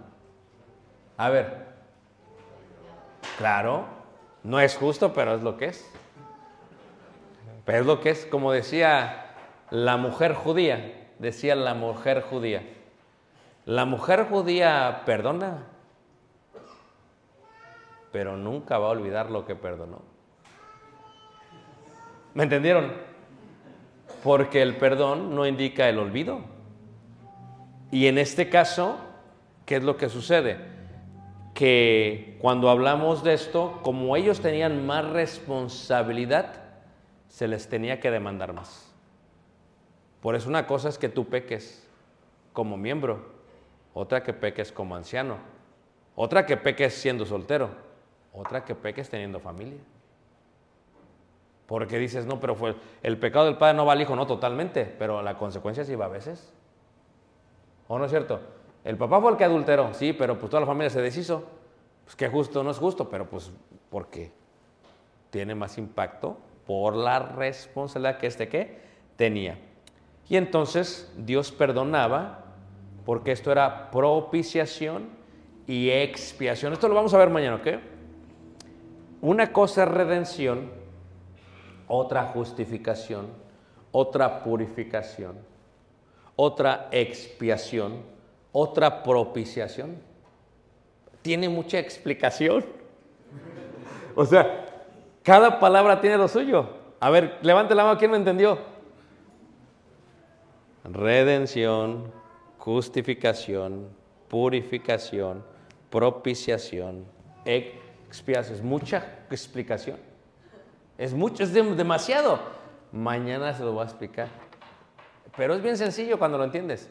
A 1.17 1.29
ver, 1.31 1.65
claro, 3.39 4.02
no 4.43 4.59
es 4.59 4.75
justo, 4.75 5.13
pero 5.13 5.35
es 5.35 5.41
lo 5.41 5.57
que 5.57 5.65
es. 5.65 5.89
Pero 7.65 7.79
es 7.79 7.85
lo 7.85 8.01
que 8.01 8.09
es, 8.09 8.25
como 8.25 8.51
decía 8.51 9.35
la 9.69 9.97
mujer 9.97 10.33
judía, 10.33 11.09
decía 11.19 11.55
la 11.55 11.73
mujer 11.73 12.21
judía. 12.21 12.63
La 13.65 13.85
mujer 13.85 14.25
judía 14.29 15.03
perdona, 15.05 15.63
pero 18.11 18.35
nunca 18.35 18.77
va 18.77 18.87
a 18.87 18.91
olvidar 18.91 19.31
lo 19.31 19.45
que 19.45 19.55
perdonó. 19.55 20.01
¿Me 22.33 22.43
entendieron? 22.43 22.91
Porque 24.23 24.61
el 24.61 24.75
perdón 24.75 25.33
no 25.33 25.47
indica 25.47 25.87
el 25.87 25.99
olvido. 25.99 26.41
Y 27.91 28.07
en 28.07 28.17
este 28.17 28.49
caso, 28.49 28.97
¿qué 29.65 29.77
es 29.77 29.83
lo 29.83 29.95
que 29.95 30.09
sucede? 30.09 30.72
Que 31.53 32.37
cuando 32.41 32.69
hablamos 32.69 33.23
de 33.23 33.33
esto, 33.33 33.79
como 33.83 34.15
ellos 34.15 34.41
tenían 34.41 34.85
más 34.85 35.09
responsabilidad, 35.09 36.61
se 37.27 37.47
les 37.47 37.69
tenía 37.69 37.99
que 37.99 38.11
demandar 38.11 38.53
más. 38.53 38.91
Por 40.21 40.35
eso 40.35 40.49
una 40.49 40.65
cosa 40.65 40.89
es 40.89 40.97
que 40.97 41.09
tú 41.09 41.25
peques 41.25 41.87
como 42.53 42.77
miembro, 42.77 43.25
otra 43.93 44.23
que 44.23 44.33
peques 44.33 44.71
como 44.71 44.95
anciano, 44.95 45.37
otra 46.15 46.45
que 46.45 46.57
peques 46.57 46.93
siendo 46.93 47.25
soltero, 47.25 47.69
otra 48.33 48.63
que 48.63 48.75
peques 48.75 49.09
teniendo 49.09 49.39
familia. 49.39 49.79
Porque 51.67 51.97
dices, 51.97 52.25
no, 52.25 52.39
pero 52.39 52.55
fue 52.55 52.75
el 53.01 53.17
pecado 53.17 53.45
del 53.45 53.57
padre 53.57 53.75
no 53.75 53.85
va 53.85 53.93
al 53.93 54.01
hijo, 54.01 54.15
no 54.15 54.27
totalmente, 54.27 54.85
pero 54.85 55.21
la 55.21 55.37
consecuencia 55.37 55.83
sí 55.85 55.95
va 55.95 56.05
a 56.05 56.09
veces. 56.09 56.51
¿O 57.87 57.97
no 57.97 58.05
es 58.05 58.11
cierto? 58.11 58.39
El 58.83 58.97
papá 58.97 59.21
fue 59.21 59.31
el 59.31 59.37
que 59.37 59.45
adulteró, 59.45 59.93
sí, 59.93 60.13
pero 60.13 60.37
pues 60.37 60.49
toda 60.49 60.61
la 60.61 60.67
familia 60.67 60.89
se 60.89 61.01
deshizo. 61.01 61.43
Pues 62.03 62.15
qué 62.15 62.27
justo, 62.27 62.63
no 62.63 62.71
es 62.71 62.77
justo, 62.77 63.09
pero 63.09 63.29
pues 63.29 63.51
porque 63.89 64.31
tiene 65.29 65.55
más 65.55 65.77
impacto 65.77 66.37
por 66.67 66.95
la 66.95 67.19
responsabilidad 67.19 68.17
que 68.17 68.27
este 68.27 68.49
que 68.49 68.77
tenía. 69.15 69.57
Y 70.29 70.35
entonces 70.35 71.11
Dios 71.17 71.51
perdonaba 71.51 72.45
porque 73.05 73.31
esto 73.31 73.51
era 73.51 73.91
propiciación 73.91 75.09
y 75.67 75.89
expiación. 75.89 76.73
Esto 76.73 76.87
lo 76.87 76.95
vamos 76.95 77.13
a 77.13 77.17
ver 77.17 77.29
mañana, 77.29 77.55
¿ok? 77.57 77.67
Una 79.21 79.53
cosa 79.53 79.83
es 79.83 79.89
redención, 79.89 80.71
otra 81.87 82.25
justificación, 82.25 83.27
otra 83.91 84.43
purificación, 84.43 85.37
otra 86.35 86.89
expiación, 86.91 88.01
otra 88.53 89.03
propiciación. 89.03 89.97
Tiene 91.21 91.49
mucha 91.49 91.77
explicación. 91.79 92.65
O 94.15 94.25
sea, 94.27 94.67
cada 95.23 95.59
palabra 95.59 95.99
tiene 95.99 96.17
lo 96.17 96.27
suyo. 96.27 96.69
A 96.99 97.09
ver, 97.09 97.39
levante 97.41 97.73
la 97.73 97.83
mano, 97.83 97.97
¿quién 97.97 98.11
me 98.11 98.17
entendió? 98.17 98.59
Redención, 100.83 102.11
justificación, 102.59 103.89
purificación, 104.27 105.43
propiciación, 105.89 107.05
expiación. 107.43 108.55
Es 108.55 108.61
mucha 108.61 109.05
explicación. 109.31 109.97
Es 110.97 111.13
mucho, 111.13 111.43
es 111.43 111.53
demasiado. 111.53 112.39
Mañana 112.91 113.53
se 113.53 113.63
lo 113.63 113.73
voy 113.73 113.81
a 113.81 113.85
explicar. 113.85 114.27
Pero 115.35 115.55
es 115.55 115.63
bien 115.63 115.75
sencillo 115.77 116.19
cuando 116.19 116.37
lo 116.37 116.43
entiendes. 116.43 116.89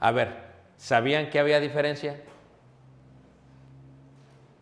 A 0.00 0.10
ver, 0.12 0.47
¿sabían 0.78 1.28
que 1.28 1.38
había 1.38 1.60
diferencia? 1.60 2.22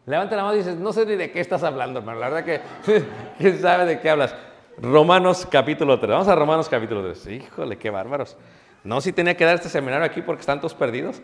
Levanta 0.06 0.34
la 0.36 0.42
mano 0.42 0.54
y 0.54 0.58
dices, 0.58 0.76
no 0.76 0.92
sé 0.92 1.06
ni 1.06 1.14
de 1.14 1.30
qué 1.30 1.40
estás 1.40 1.62
hablando, 1.62 2.00
hermano. 2.00 2.18
La 2.18 2.28
verdad 2.28 2.44
que, 2.44 2.60
¿quién 3.38 3.60
sabe 3.60 3.84
de 3.86 4.00
qué 4.00 4.10
hablas? 4.10 4.34
Romanos 4.78 5.46
capítulo 5.48 5.98
3. 5.98 6.10
Vamos 6.10 6.28
a 6.28 6.34
Romanos 6.34 6.68
capítulo 6.68 7.02
3. 7.02 7.26
Híjole, 7.28 7.76
qué 7.76 7.90
bárbaros. 7.90 8.36
No, 8.84 9.00
si 9.00 9.12
tenía 9.12 9.36
que 9.36 9.44
dar 9.44 9.56
este 9.56 9.68
seminario 9.68 10.04
aquí 10.04 10.22
porque 10.22 10.40
están 10.40 10.60
todos 10.60 10.74
perdidos. 10.74 11.20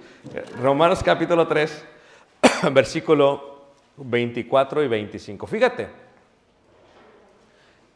Romanos 0.60 1.02
capítulo 1.02 1.46
3, 1.46 1.84
versículo 2.72 3.66
24 3.96 4.82
y 4.82 4.88
25. 4.88 5.46
Fíjate 5.46 5.88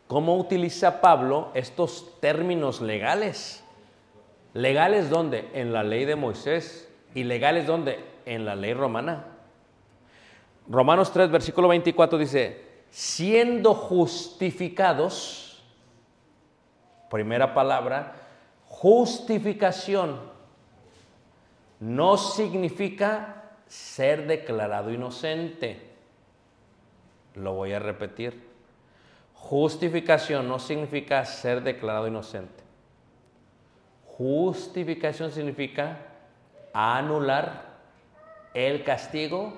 cómo 0.07 0.37
utiliza 0.37 1.01
Pablo 1.01 1.51
estos 1.55 2.21
términos 2.21 2.81
legales. 2.81 3.65
¿Legales 4.55 5.11
dónde? 5.11 5.49
En 5.53 5.73
la 5.73 5.83
ley 5.83 6.05
de 6.05 6.17
Moisés. 6.17 6.86
¿Y 7.17 7.25
legales 7.25 7.67
dónde? 7.67 7.99
En 8.27 8.45
la 8.45 8.55
ley 8.55 8.75
romana. 8.75 9.25
Romanos 10.69 11.11
3, 11.15 11.31
versículo 11.31 11.67
24 11.69 12.19
dice, 12.19 12.63
siendo 12.91 13.73
justificados, 13.73 15.65
primera 17.09 17.55
palabra, 17.55 18.17
justificación 18.67 20.21
no 21.81 22.19
significa 22.19 23.45
ser 23.67 24.27
declarado 24.27 24.93
inocente. 24.93 25.81
Lo 27.35 27.55
voy 27.55 27.73
a 27.73 27.79
repetir. 27.79 28.47
Justificación 29.33 30.47
no 30.47 30.59
significa 30.59 31.25
ser 31.25 31.63
declarado 31.63 32.09
inocente. 32.09 32.63
Justificación 34.05 35.33
significa 35.33 36.13
anular 36.77 37.79
el 38.53 38.85
castigo 38.85 39.55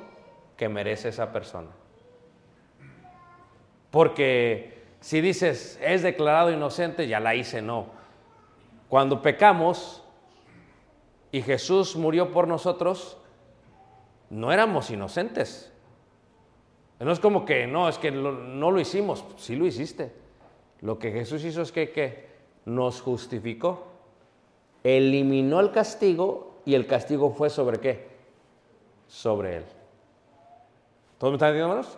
que 0.57 0.68
merece 0.68 1.09
esa 1.09 1.33
persona. 1.33 1.70
Porque 3.90 4.85
si 5.00 5.20
dices, 5.20 5.81
es 5.83 6.02
declarado 6.02 6.52
inocente, 6.52 7.09
ya 7.09 7.18
la 7.18 7.35
hice, 7.35 7.61
no. 7.61 7.87
Cuando 8.88 9.20
pecamos 9.20 10.04
y 11.33 11.42
Jesús 11.42 11.96
murió 11.96 12.31
por 12.31 12.46
nosotros, 12.46 13.18
no 14.31 14.52
éramos 14.52 14.90
inocentes. 14.90 15.72
No 17.00 17.11
es 17.11 17.18
como 17.18 17.44
que, 17.44 17.66
no, 17.66 17.88
es 17.88 17.98
que 17.98 18.12
no 18.12 18.70
lo 18.70 18.81
hicimos, 18.81 19.24
sí 19.37 19.57
lo 19.57 19.66
hiciste. 19.66 20.12
Lo 20.81 21.00
que 21.00 21.11
Jesús 21.11 21.44
hizo 21.44 21.62
es 21.62 21.72
que, 21.72 21.90
que 21.90 22.28
nos 22.64 23.00
justificó, 23.00 23.88
eliminó 24.85 25.59
el 25.59 25.72
castigo 25.72 26.48
y 26.68 26.74
el 26.74 26.87
castigo 26.87 27.31
fue 27.31 27.48
sobre 27.48 27.81
qué? 27.81 28.07
Sobre 29.07 29.57
él. 29.57 29.64
¿Todos 31.16 31.33
me 31.33 31.37
están 31.37 31.54
entendiendo? 31.54 31.88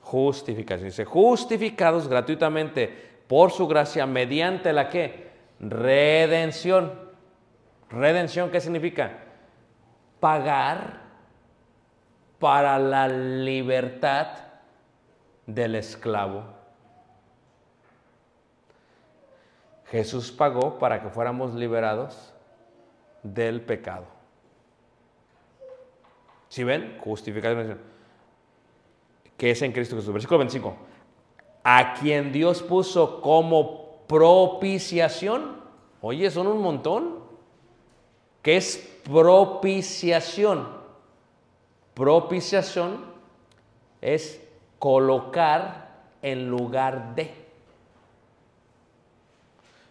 Justificación. 0.00 0.88
Dice, 0.88 1.04
justificados 1.04 2.08
gratuitamente 2.08 2.88
por 3.28 3.52
su 3.52 3.68
gracia 3.68 4.04
mediante 4.04 4.72
la 4.72 4.88
que? 4.88 5.30
Redención. 5.60 6.92
Redención, 7.88 8.50
¿qué 8.50 8.60
significa? 8.60 9.16
Pagar 10.18 11.02
para 12.40 12.80
la 12.80 13.06
libertad 13.06 14.26
del 15.46 15.76
esclavo. 15.76 16.42
Jesús 19.84 20.32
pagó 20.32 20.80
para 20.80 21.00
que 21.00 21.10
fuéramos 21.10 21.54
liberados 21.54 22.34
del 23.22 23.60
pecado. 23.60 24.15
¿Sí 26.56 26.64
ven? 26.64 26.96
Justificación. 27.00 27.78
Que 29.36 29.50
es 29.50 29.60
en 29.60 29.72
Cristo 29.72 29.94
Jesús. 29.94 30.10
Versículo 30.10 30.38
25. 30.38 30.74
A 31.62 31.92
quien 31.92 32.32
Dios 32.32 32.62
puso 32.62 33.20
como 33.20 34.06
propiciación. 34.06 35.60
Oye, 36.00 36.30
son 36.30 36.46
un 36.46 36.62
montón. 36.62 37.18
¿Qué 38.40 38.56
es 38.56 38.78
propiciación? 39.04 40.66
Propiciación 41.92 43.04
es 44.00 44.42
colocar 44.78 45.90
en 46.22 46.48
lugar 46.48 47.14
de. 47.14 47.34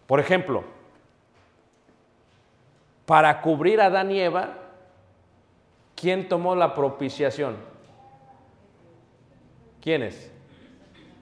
Por 0.08 0.20
ejemplo, 0.20 0.64
para 3.06 3.40
cubrir 3.44 3.80
a 3.82 3.86
Adán 3.86 4.10
y 4.10 4.20
Eva, 4.20 4.65
¿quién 5.96 6.30
tomó 6.30 6.56
la 6.56 6.74
propiciación? 6.74 7.58
¿Quiénes? 9.82 10.32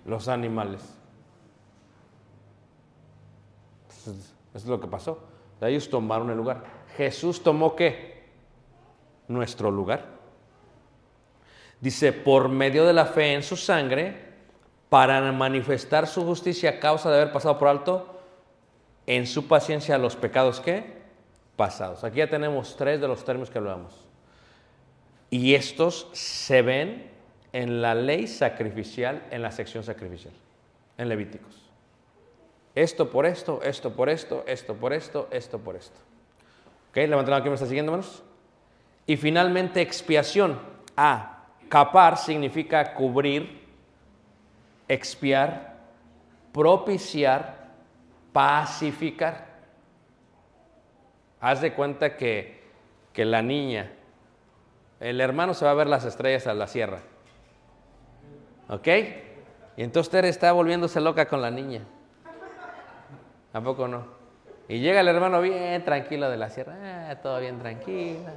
Los 0.05 0.27
animales. 0.27 0.81
Eso 3.89 4.13
es 4.53 4.65
lo 4.65 4.79
que 4.79 4.87
pasó. 4.87 5.19
Ellos 5.61 5.89
tomaron 5.89 6.29
el 6.29 6.37
lugar. 6.37 6.63
Jesús 6.97 7.41
tomó 7.41 7.75
qué? 7.75 8.23
Nuestro 9.27 9.71
lugar. 9.71 10.05
Dice, 11.79 12.13
por 12.13 12.49
medio 12.49 12.85
de 12.85 12.93
la 12.93 13.05
fe 13.05 13.33
en 13.33 13.43
su 13.43 13.55
sangre, 13.55 14.33
para 14.89 15.31
manifestar 15.31 16.07
su 16.07 16.23
justicia 16.23 16.69
a 16.71 16.79
causa 16.79 17.09
de 17.09 17.21
haber 17.21 17.33
pasado 17.33 17.57
por 17.57 17.67
alto 17.67 18.19
en 19.07 19.25
su 19.25 19.47
paciencia 19.47 19.97
los 19.97 20.15
pecados 20.15 20.59
que 20.59 21.01
pasados. 21.55 22.03
Aquí 22.03 22.17
ya 22.17 22.29
tenemos 22.29 22.75
tres 22.77 23.01
de 23.01 23.07
los 23.07 23.25
términos 23.25 23.49
que 23.49 23.57
hablamos. 23.57 24.02
Y 25.33 25.55
estos 25.55 26.07
se 26.11 26.61
ven 26.61 27.09
en 27.53 27.81
la 27.81 27.95
ley 27.95 28.27
sacrificial, 28.27 29.23
en 29.31 29.41
la 29.41 29.49
sección 29.49 29.83
sacrificial, 29.83 30.31
en 30.95 31.09
Levíticos. 31.09 31.71
Esto 32.75 33.09
por 33.09 33.25
esto, 33.25 33.59
esto 33.63 33.95
por 33.95 34.09
esto, 34.09 34.43
esto 34.45 34.75
por 34.75 34.93
esto, 34.93 35.27
esto 35.31 35.57
por 35.57 35.75
esto. 35.75 35.97
¿Ok? 36.91 36.97
Levanten 36.97 37.31
la 37.31 37.39
mano 37.39 37.49
me 37.49 37.55
está 37.55 37.65
siguiendo, 37.65 37.93
hermanos. 37.93 38.21
Y 39.07 39.17
finalmente 39.17 39.81
expiación. 39.81 40.59
A. 40.95 41.47
Capar 41.67 42.17
significa 42.17 42.93
cubrir, 42.93 43.63
expiar, 44.87 45.77
propiciar, 46.51 47.71
pacificar. 48.31 49.47
Haz 51.41 51.61
de 51.61 51.73
cuenta 51.73 52.15
que, 52.17 52.61
que 53.11 53.25
la 53.25 53.41
niña 53.41 53.93
el 55.03 55.19
hermano 55.19 55.53
se 55.53 55.65
va 55.65 55.71
a 55.71 55.73
ver 55.73 55.87
las 55.87 56.05
estrellas 56.05 56.47
a 56.47 56.53
la 56.53 56.65
sierra. 56.65 56.99
¿Ok? 58.69 58.87
Y 59.75 59.83
entonces 59.83 60.09
Tere 60.09 60.29
está 60.29 60.53
volviéndose 60.53 61.01
loca 61.01 61.27
con 61.27 61.41
la 61.41 61.51
niña. 61.51 61.81
¿A 63.51 63.59
poco 63.59 63.87
no? 63.87 64.05
Y 64.69 64.79
llega 64.79 65.01
el 65.01 65.07
hermano 65.09 65.41
bien 65.41 65.83
tranquilo 65.83 66.29
de 66.29 66.37
la 66.37 66.49
sierra, 66.49 67.09
ah, 67.09 67.15
todo 67.21 67.37
bien 67.41 67.59
tranquilo. 67.59 68.29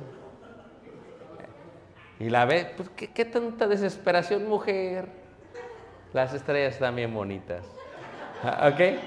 Y 2.18 2.30
la 2.30 2.44
ve, 2.46 2.72
pues 2.76 2.88
¿qué, 2.88 3.24
tanta 3.24 3.68
desesperación, 3.68 4.48
mujer. 4.48 5.06
Las 6.12 6.34
estrellas 6.34 6.74
están 6.74 6.96
bien 6.96 7.14
bonitas. 7.14 7.64
Ah, 8.42 8.72
¿Ok? 8.72 8.98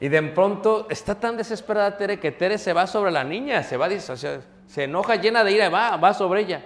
Y 0.00 0.08
de 0.08 0.22
pronto 0.22 0.88
está 0.90 1.14
tan 1.14 1.36
desesperada 1.36 1.96
Tere 1.96 2.18
que 2.18 2.32
Tere 2.32 2.58
se 2.58 2.72
va 2.72 2.88
sobre 2.88 3.12
la 3.12 3.22
niña, 3.22 3.62
se 3.62 3.76
va, 3.76 3.88
se 3.88 4.84
enoja 4.84 5.14
llena 5.14 5.44
de 5.44 5.52
ira, 5.52 5.68
va, 5.68 5.96
va 5.98 6.12
sobre 6.12 6.40
ella. 6.40 6.64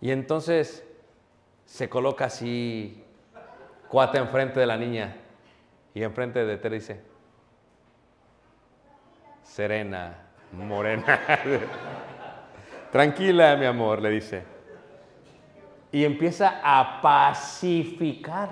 Y 0.00 0.10
entonces 0.10 0.84
se 1.64 1.88
coloca 1.88 2.26
así, 2.26 3.04
cuata 3.88 4.18
enfrente 4.18 4.60
de 4.60 4.66
la 4.66 4.76
niña. 4.76 5.16
Y 5.94 6.02
enfrente 6.02 6.44
de 6.44 6.56
Tere 6.56 6.76
dice, 6.76 7.00
serena, 9.42 10.16
morena. 10.52 11.20
Tranquila, 12.92 13.56
mi 13.56 13.66
amor, 13.66 14.00
le 14.00 14.10
dice. 14.10 14.44
Y 15.90 16.04
empieza 16.04 16.60
a 16.62 17.00
pacificar. 17.00 18.50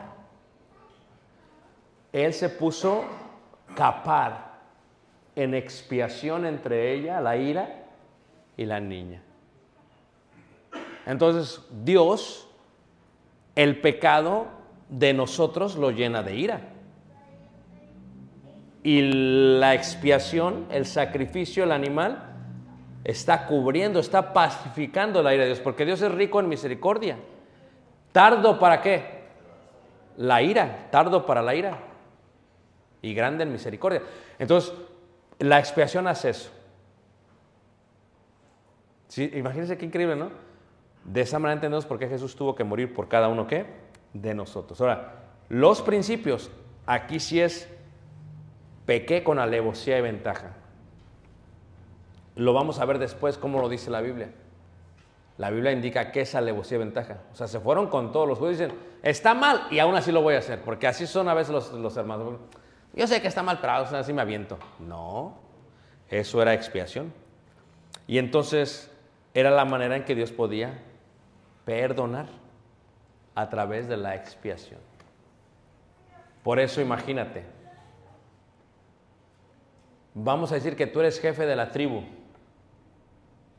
Él 2.12 2.32
se 2.32 2.48
puso 2.48 3.04
capar 3.74 4.56
en 5.34 5.54
expiación 5.54 6.46
entre 6.46 6.92
ella, 6.92 7.20
la 7.20 7.36
ira, 7.36 7.84
y 8.56 8.64
la 8.64 8.80
niña. 8.80 9.22
Entonces 11.06 11.64
Dios, 11.84 12.48
el 13.54 13.80
pecado 13.80 14.48
de 14.88 15.14
nosotros 15.14 15.76
lo 15.76 15.90
llena 15.90 16.22
de 16.22 16.36
ira. 16.36 16.60
Y 18.82 19.02
la 19.58 19.74
expiación, 19.74 20.66
el 20.70 20.86
sacrificio, 20.86 21.64
el 21.64 21.72
animal, 21.72 22.34
está 23.04 23.46
cubriendo, 23.46 23.98
está 23.98 24.32
pacificando 24.32 25.22
la 25.22 25.34
ira 25.34 25.44
de 25.44 25.50
Dios, 25.50 25.60
porque 25.60 25.84
Dios 25.84 26.02
es 26.02 26.12
rico 26.12 26.40
en 26.40 26.48
misericordia. 26.48 27.16
¿Tardo 28.12 28.58
para 28.58 28.82
qué? 28.82 29.24
La 30.16 30.42
ira, 30.42 30.88
tardo 30.90 31.26
para 31.26 31.42
la 31.42 31.54
ira. 31.54 31.78
Y 33.02 33.14
grande 33.14 33.44
en 33.44 33.52
misericordia. 33.52 34.02
Entonces, 34.38 34.72
la 35.38 35.58
expiación 35.58 36.06
hace 36.06 36.30
eso. 36.30 36.50
Imagínense 39.34 39.76
qué 39.76 39.84
increíble, 39.84 40.16
¿no? 40.16 40.45
De 41.06 41.20
esa 41.20 41.38
manera 41.38 41.54
entendemos 41.54 41.86
por 41.86 41.98
qué 41.98 42.08
Jesús 42.08 42.34
tuvo 42.34 42.54
que 42.56 42.64
morir 42.64 42.92
por 42.92 43.08
cada 43.08 43.28
uno, 43.28 43.46
¿qué? 43.46 43.64
De 44.12 44.34
nosotros. 44.34 44.80
Ahora, 44.80 45.14
los 45.48 45.80
principios, 45.80 46.50
aquí 46.84 47.20
sí 47.20 47.40
es 47.40 47.68
pequé 48.86 49.22
con 49.22 49.38
alevosía 49.38 49.98
y 49.98 50.00
ventaja. 50.00 50.54
Lo 52.34 52.52
vamos 52.52 52.80
a 52.80 52.84
ver 52.84 52.98
después 52.98 53.38
cómo 53.38 53.60
lo 53.60 53.68
dice 53.68 53.88
la 53.88 54.00
Biblia. 54.00 54.30
La 55.38 55.50
Biblia 55.50 55.70
indica 55.70 56.10
que 56.10 56.22
es 56.22 56.34
alevosía 56.34 56.76
y 56.76 56.78
ventaja. 56.80 57.18
O 57.32 57.36
sea, 57.36 57.46
se 57.46 57.60
fueron 57.60 57.86
con 57.86 58.10
todos 58.10 58.26
los 58.26 58.38
judíos 58.38 58.58
y 58.58 58.62
dicen, 58.64 58.78
está 59.02 59.32
mal 59.32 59.68
y 59.70 59.78
aún 59.78 59.94
así 59.94 60.10
lo 60.10 60.22
voy 60.22 60.34
a 60.34 60.38
hacer, 60.38 60.60
porque 60.62 60.88
así 60.88 61.06
son 61.06 61.28
a 61.28 61.34
veces 61.34 61.52
los, 61.52 61.72
los 61.72 61.96
hermanos. 61.96 62.40
Yo 62.94 63.06
sé 63.06 63.22
que 63.22 63.28
está 63.28 63.44
mal, 63.44 63.58
pero 63.60 63.74
así 63.74 64.12
me 64.12 64.22
aviento. 64.22 64.58
No, 64.80 65.34
eso 66.08 66.42
era 66.42 66.52
expiación. 66.52 67.12
Y 68.08 68.18
entonces 68.18 68.90
era 69.34 69.50
la 69.50 69.64
manera 69.64 69.96
en 69.96 70.04
que 70.04 70.14
Dios 70.16 70.32
podía 70.32 70.82
perdonar 71.66 72.26
a 73.34 73.50
través 73.50 73.88
de 73.88 73.98
la 73.98 74.14
expiación. 74.14 74.80
Por 76.42 76.58
eso 76.58 76.80
imagínate, 76.80 77.44
vamos 80.14 80.52
a 80.52 80.54
decir 80.54 80.76
que 80.76 80.86
tú 80.86 81.00
eres 81.00 81.20
jefe 81.20 81.44
de 81.44 81.56
la 81.56 81.70
tribu. 81.70 82.02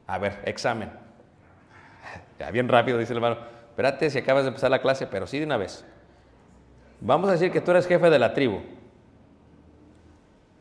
A 0.07 0.17
ver, 0.17 0.41
examen. 0.45 0.89
Ya 2.39 2.51
bien 2.51 2.67
rápido, 2.67 2.97
dice 2.97 3.13
el 3.13 3.17
hermano. 3.17 3.37
Espérate 3.69 4.09
si 4.09 4.19
acabas 4.19 4.43
de 4.43 4.49
empezar 4.49 4.71
la 4.71 4.81
clase, 4.81 5.07
pero 5.07 5.27
sí 5.27 5.39
de 5.39 5.45
una 5.45 5.57
vez. 5.57 5.83
Vamos 7.01 7.29
a 7.29 7.33
decir 7.33 7.51
que 7.51 7.61
tú 7.61 7.71
eres 7.71 7.87
jefe 7.87 8.09
de 8.09 8.19
la 8.19 8.33
tribu. 8.33 8.61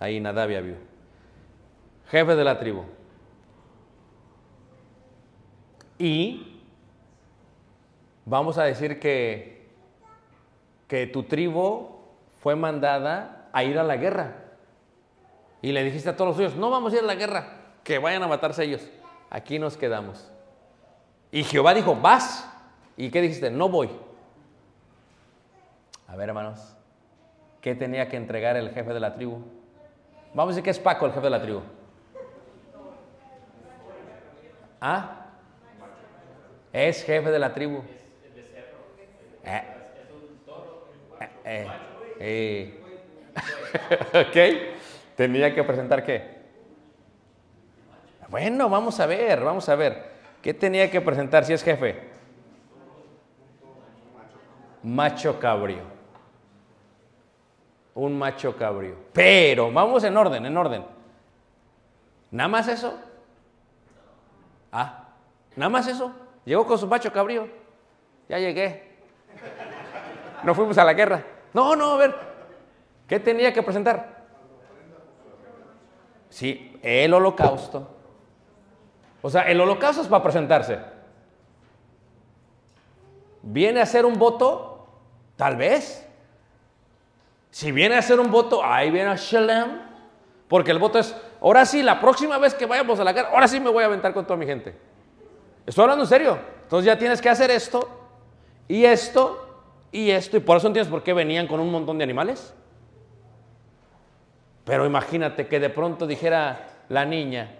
Ahí 0.00 0.20
Nadabia 0.20 0.60
vio. 0.60 0.76
Jefe 2.08 2.34
de 2.34 2.44
la 2.44 2.58
tribu. 2.58 2.84
Y 5.98 6.45
vamos 8.26 8.58
a 8.58 8.64
decir 8.64 9.00
que, 9.00 9.70
que 10.86 11.06
tu 11.06 11.22
tribu 11.22 11.96
fue 12.42 12.54
mandada 12.54 13.48
a 13.52 13.64
ir 13.64 13.78
a 13.78 13.82
la 13.82 13.96
guerra. 13.96 14.34
Y 15.62 15.72
le 15.72 15.82
dijiste 15.82 16.10
a 16.10 16.16
todos 16.16 16.28
los 16.28 16.36
suyos, 16.36 16.56
no 16.56 16.68
vamos 16.68 16.92
a 16.92 16.96
ir 16.96 17.02
a 17.02 17.06
la 17.06 17.14
guerra, 17.14 17.46
que 17.82 17.98
vayan 17.98 18.22
a 18.22 18.28
matarse 18.28 18.64
ellos. 18.64 18.86
Aquí 19.30 19.58
nos 19.58 19.76
quedamos. 19.76 20.30
Y 21.32 21.42
Jehová 21.44 21.72
dijo, 21.72 21.96
vas. 21.96 22.52
¿Y 22.96 23.10
qué 23.10 23.20
dijiste? 23.20 23.50
No 23.50 23.68
voy. 23.68 23.90
A 26.08 26.16
ver, 26.16 26.28
hermanos, 26.28 26.76
¿qué 27.60 27.74
tenía 27.74 28.08
que 28.08 28.16
entregar 28.16 28.56
el 28.56 28.70
jefe 28.70 28.92
de 28.92 29.00
la 29.00 29.14
tribu? 29.14 29.42
Vamos 30.34 30.52
a 30.52 30.54
decir 30.54 30.64
que 30.64 30.70
es 30.70 30.78
Paco 30.78 31.06
el 31.06 31.12
jefe 31.12 31.24
de 31.24 31.30
la 31.30 31.42
tribu. 31.42 31.62
¿Ah? 34.80 35.26
Es 36.72 37.02
jefe 37.02 37.30
de 37.30 37.38
la 37.38 37.52
tribu. 37.52 37.82
Eh. 39.46 39.62
Eh, 41.44 41.66
eh, 42.18 42.80
ok. 44.08 45.16
Tenía 45.16 45.54
que 45.54 45.62
presentar 45.62 46.04
qué? 46.04 46.36
Bueno, 48.28 48.68
vamos 48.68 48.98
a 49.00 49.06
ver, 49.06 49.40
vamos 49.42 49.68
a 49.68 49.76
ver. 49.76 50.16
¿Qué 50.42 50.52
tenía 50.52 50.90
que 50.90 51.00
presentar 51.00 51.44
si 51.44 51.52
es 51.52 51.62
jefe? 51.62 52.10
Macho 54.82 55.38
cabrío. 55.38 55.82
Un 57.94 58.18
macho 58.18 58.56
cabrío. 58.56 58.96
Pero, 59.12 59.72
vamos 59.72 60.04
en 60.04 60.16
orden, 60.16 60.44
en 60.44 60.56
orden. 60.56 60.84
¿Nada 62.30 62.48
más 62.48 62.68
eso? 62.68 62.98
Ah, 64.70 65.04
¿nada 65.54 65.70
más 65.70 65.86
eso? 65.86 66.12
Llegó 66.44 66.66
con 66.66 66.78
su 66.78 66.86
macho 66.86 67.12
cabrío. 67.12 67.48
Ya 68.28 68.38
llegué. 68.38 68.85
No 70.42 70.54
fuimos 70.54 70.78
a 70.78 70.84
la 70.84 70.94
guerra. 70.94 71.24
No, 71.52 71.76
no, 71.76 71.92
a 71.92 71.96
ver. 71.96 72.14
¿Qué 73.08 73.20
tenía 73.20 73.52
que 73.52 73.62
presentar? 73.62 74.24
Sí, 76.28 76.78
el 76.82 77.14
holocausto. 77.14 77.88
O 79.22 79.30
sea, 79.30 79.42
el 79.42 79.60
holocausto 79.60 80.02
es 80.02 80.08
para 80.08 80.22
presentarse. 80.22 80.78
¿Viene 83.42 83.80
a 83.80 83.86
ser 83.86 84.04
un 84.04 84.18
voto? 84.18 84.86
Tal 85.36 85.56
vez. 85.56 86.06
Si 87.50 87.72
viene 87.72 87.96
a 87.96 88.02
ser 88.02 88.20
un 88.20 88.30
voto, 88.30 88.62
ahí 88.64 88.90
viene 88.90 89.10
a 89.10 89.16
Shalem. 89.16 89.80
Porque 90.48 90.70
el 90.70 90.78
voto 90.78 90.98
es, 90.98 91.16
ahora 91.40 91.64
sí, 91.64 91.82
la 91.82 92.00
próxima 92.00 92.38
vez 92.38 92.54
que 92.54 92.66
vayamos 92.66 93.00
a 93.00 93.04
la 93.04 93.12
guerra, 93.12 93.30
ahora 93.30 93.48
sí 93.48 93.58
me 93.58 93.70
voy 93.70 93.82
a 93.82 93.86
aventar 93.86 94.12
con 94.12 94.24
toda 94.24 94.36
mi 94.36 94.46
gente. 94.46 94.76
Estoy 95.64 95.82
hablando 95.82 96.04
en 96.04 96.08
serio. 96.08 96.38
Entonces 96.62 96.86
ya 96.86 96.98
tienes 96.98 97.20
que 97.20 97.28
hacer 97.28 97.50
esto, 97.50 97.88
y 98.68 98.84
esto, 98.84 99.45
y 99.96 100.10
esto. 100.10 100.36
Y 100.36 100.40
por 100.40 100.58
eso 100.58 100.66
entiendes 100.66 100.90
por 100.90 101.02
qué 101.02 101.12
venían 101.12 101.46
con 101.46 101.58
un 101.58 101.70
montón 101.70 101.96
de 101.98 102.04
animales. 102.04 102.54
Pero 104.64 104.84
imagínate 104.84 105.46
que 105.46 105.58
de 105.58 105.70
pronto 105.70 106.06
dijera 106.06 106.68
la 106.88 107.04
niña, 107.04 107.56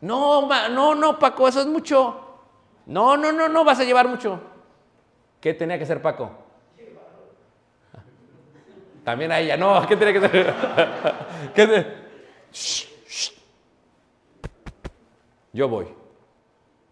no, 0.00 0.48
no, 0.70 0.94
no, 0.94 1.18
Paco, 1.18 1.48
eso 1.48 1.60
es 1.60 1.66
mucho. 1.66 2.38
No, 2.86 3.16
no, 3.16 3.30
no, 3.30 3.48
no 3.48 3.64
vas 3.64 3.80
a 3.80 3.84
llevar 3.84 4.08
mucho. 4.08 4.40
¿Qué 5.40 5.54
tenía 5.54 5.76
que 5.76 5.84
hacer 5.84 6.00
Paco? 6.00 6.30
También 9.04 9.32
a 9.32 9.40
ella, 9.40 9.56
no, 9.56 9.86
¿qué 9.88 9.96
tenía 9.96 10.18
que 10.18 10.26
hacer? 10.26 10.54
¿Qué 11.54 11.86
shh. 12.52 12.88
Yo 15.52 15.68
voy. 15.68 15.88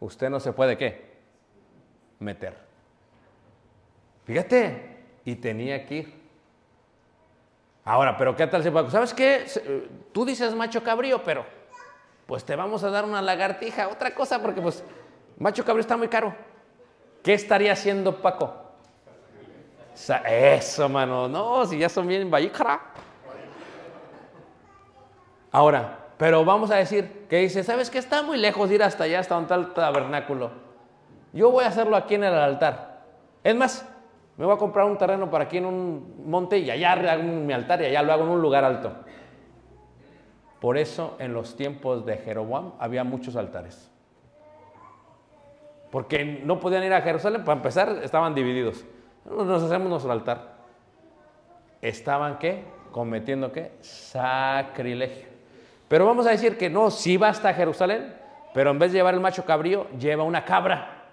Usted 0.00 0.28
no 0.28 0.40
se 0.40 0.52
puede 0.52 0.76
qué? 0.76 1.18
Meter. 2.18 2.69
Fíjate, 4.30 4.96
y 5.24 5.34
tenía 5.34 5.84
que 5.84 5.94
ir. 5.96 6.14
Ahora, 7.84 8.16
pero 8.16 8.36
¿qué 8.36 8.46
tal 8.46 8.62
si 8.62 8.70
Paco? 8.70 8.88
¿Sabes 8.88 9.12
qué? 9.12 9.44
Tú 10.12 10.24
dices 10.24 10.54
macho 10.54 10.84
cabrío, 10.84 11.20
pero 11.24 11.44
pues 12.26 12.44
te 12.44 12.54
vamos 12.54 12.84
a 12.84 12.90
dar 12.90 13.04
una 13.04 13.20
lagartija, 13.20 13.88
otra 13.88 14.14
cosa, 14.14 14.40
porque 14.40 14.60
pues 14.60 14.84
macho 15.36 15.64
cabrío 15.64 15.80
está 15.80 15.96
muy 15.96 16.06
caro. 16.06 16.32
¿Qué 17.24 17.34
estaría 17.34 17.72
haciendo 17.72 18.22
Paco? 18.22 18.54
Eso, 20.24 20.88
mano, 20.88 21.26
no, 21.26 21.66
si 21.66 21.78
ya 21.78 21.88
son 21.88 22.06
bien 22.06 22.30
valícara. 22.30 22.82
Ahora, 25.50 25.98
Pero 26.18 26.44
vamos 26.44 26.70
a 26.70 26.76
decir 26.76 27.26
que 27.28 27.38
dice, 27.38 27.64
¿sabes 27.64 27.90
qué? 27.90 27.98
Está 27.98 28.22
muy 28.22 28.38
lejos 28.38 28.70
ir 28.70 28.84
hasta 28.84 29.02
allá, 29.02 29.18
hasta 29.18 29.40
está 29.40 29.56
el 29.56 29.72
tabernáculo. 29.72 30.52
Yo 31.32 31.50
voy 31.50 31.64
a 31.64 31.68
hacerlo 31.68 31.96
aquí 31.96 32.14
en 32.14 32.22
el 32.22 32.34
altar. 32.34 33.00
Es 33.42 33.56
más, 33.56 33.86
me 34.40 34.46
voy 34.46 34.54
a 34.54 34.58
comprar 34.58 34.86
un 34.86 34.96
terreno 34.96 35.28
para 35.28 35.44
aquí 35.44 35.58
en 35.58 35.66
un 35.66 36.24
monte 36.24 36.56
y 36.56 36.70
allá 36.70 36.92
hago 36.92 37.22
mi 37.22 37.52
altar 37.52 37.82
y 37.82 37.84
allá 37.84 38.00
lo 38.00 38.14
hago 38.14 38.24
en 38.24 38.30
un 38.30 38.40
lugar 38.40 38.64
alto. 38.64 38.90
Por 40.62 40.78
eso 40.78 41.14
en 41.18 41.34
los 41.34 41.56
tiempos 41.56 42.06
de 42.06 42.16
Jeroboam 42.16 42.72
había 42.78 43.04
muchos 43.04 43.36
altares. 43.36 43.90
Porque 45.90 46.24
no 46.42 46.58
podían 46.58 46.84
ir 46.84 46.94
a 46.94 47.02
Jerusalén, 47.02 47.44
para 47.44 47.58
empezar 47.58 48.00
estaban 48.02 48.34
divididos. 48.34 48.82
Nos 49.26 49.62
hacemos 49.62 49.90
nuestro 49.90 50.10
altar. 50.10 50.54
Estaban 51.82 52.38
qué? 52.38 52.64
Cometiendo 52.92 53.52
qué? 53.52 53.72
Sacrilegio. 53.82 55.28
Pero 55.86 56.06
vamos 56.06 56.26
a 56.26 56.30
decir 56.30 56.56
que 56.56 56.70
no, 56.70 56.90
sí 56.90 57.18
va 57.18 57.28
hasta 57.28 57.52
Jerusalén, 57.52 58.16
pero 58.54 58.70
en 58.70 58.78
vez 58.78 58.90
de 58.90 59.00
llevar 59.00 59.12
el 59.12 59.20
macho 59.20 59.44
cabrío, 59.44 59.86
lleva 59.98 60.24
una 60.24 60.46
cabra. 60.46 61.04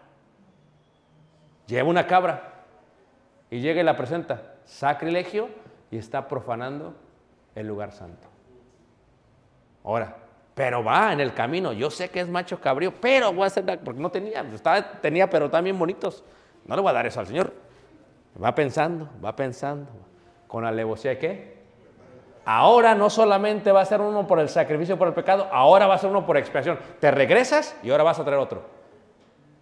Lleva 1.68 1.90
una 1.90 2.08
cabra. 2.08 2.54
Y 3.50 3.60
llega 3.60 3.82
y 3.82 3.84
la 3.84 3.96
presenta. 3.96 4.56
Sacrilegio 4.66 5.50
y 5.92 5.98
está 5.98 6.28
profanando 6.28 6.94
el 7.56 7.68
lugar 7.68 7.92
santo. 7.92 8.28
Ahora, 9.84 10.16
pero 10.54 10.84
va 10.84 11.14
en 11.14 11.20
el 11.20 11.34
camino. 11.34 11.72
Yo 11.72 11.90
sé 11.90 12.10
que 12.10 12.20
es 12.20 12.28
macho 12.28 12.60
cabrío, 12.60 12.94
pero 13.00 13.32
voy 13.32 13.44
a 13.44 13.48
hacer, 13.48 13.64
porque 13.84 14.02
no 14.02 14.10
tenía, 14.10 14.42
estaba, 14.54 14.82
tenía, 15.00 15.30
pero 15.30 15.50
también 15.50 15.78
bonitos. 15.78 16.24
No 16.66 16.76
le 16.76 16.82
voy 16.82 16.90
a 16.90 16.94
dar 16.94 17.06
eso 17.06 17.20
al 17.20 17.28
Señor. 17.28 17.54
Va 18.44 18.54
pensando, 18.54 19.10
va 19.24 19.36
pensando. 19.36 19.90
Con 20.48 20.66
alevosía 20.66 21.12
de 21.12 21.18
qué? 21.18 21.58
Ahora 22.44 22.96
no 22.96 23.10
solamente 23.10 23.72
va 23.72 23.82
a 23.82 23.86
ser 23.86 24.00
uno 24.00 24.26
por 24.26 24.40
el 24.40 24.48
sacrificio 24.48 24.98
por 24.98 25.10
el 25.10 25.14
pecado, 25.14 25.50
ahora 25.52 25.86
va 25.86 25.96
a 25.96 25.98
ser 25.98 26.10
uno 26.10 26.26
por 26.26 26.38
expiación. 26.38 26.80
Te 27.00 27.12
regresas 27.12 27.76
y 27.84 27.90
ahora 27.90 28.04
vas 28.04 28.20
a 28.20 28.24
traer 28.24 28.40
otro. 28.40 28.64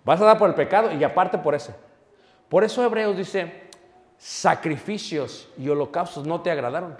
Vas 0.03 0.21
a 0.21 0.25
dar 0.25 0.37
por 0.37 0.49
el 0.49 0.55
pecado 0.55 0.91
y 0.91 1.03
aparte 1.03 1.39
por 1.39 1.55
ese. 1.55 1.73
Por 2.47 2.63
eso 2.63 2.83
Hebreos 2.83 3.17
dice, 3.17 3.64
sacrificios 4.17 5.49
y 5.57 5.69
holocaustos 5.69 6.25
no 6.25 6.41
te 6.41 6.51
agradaron. 6.51 6.95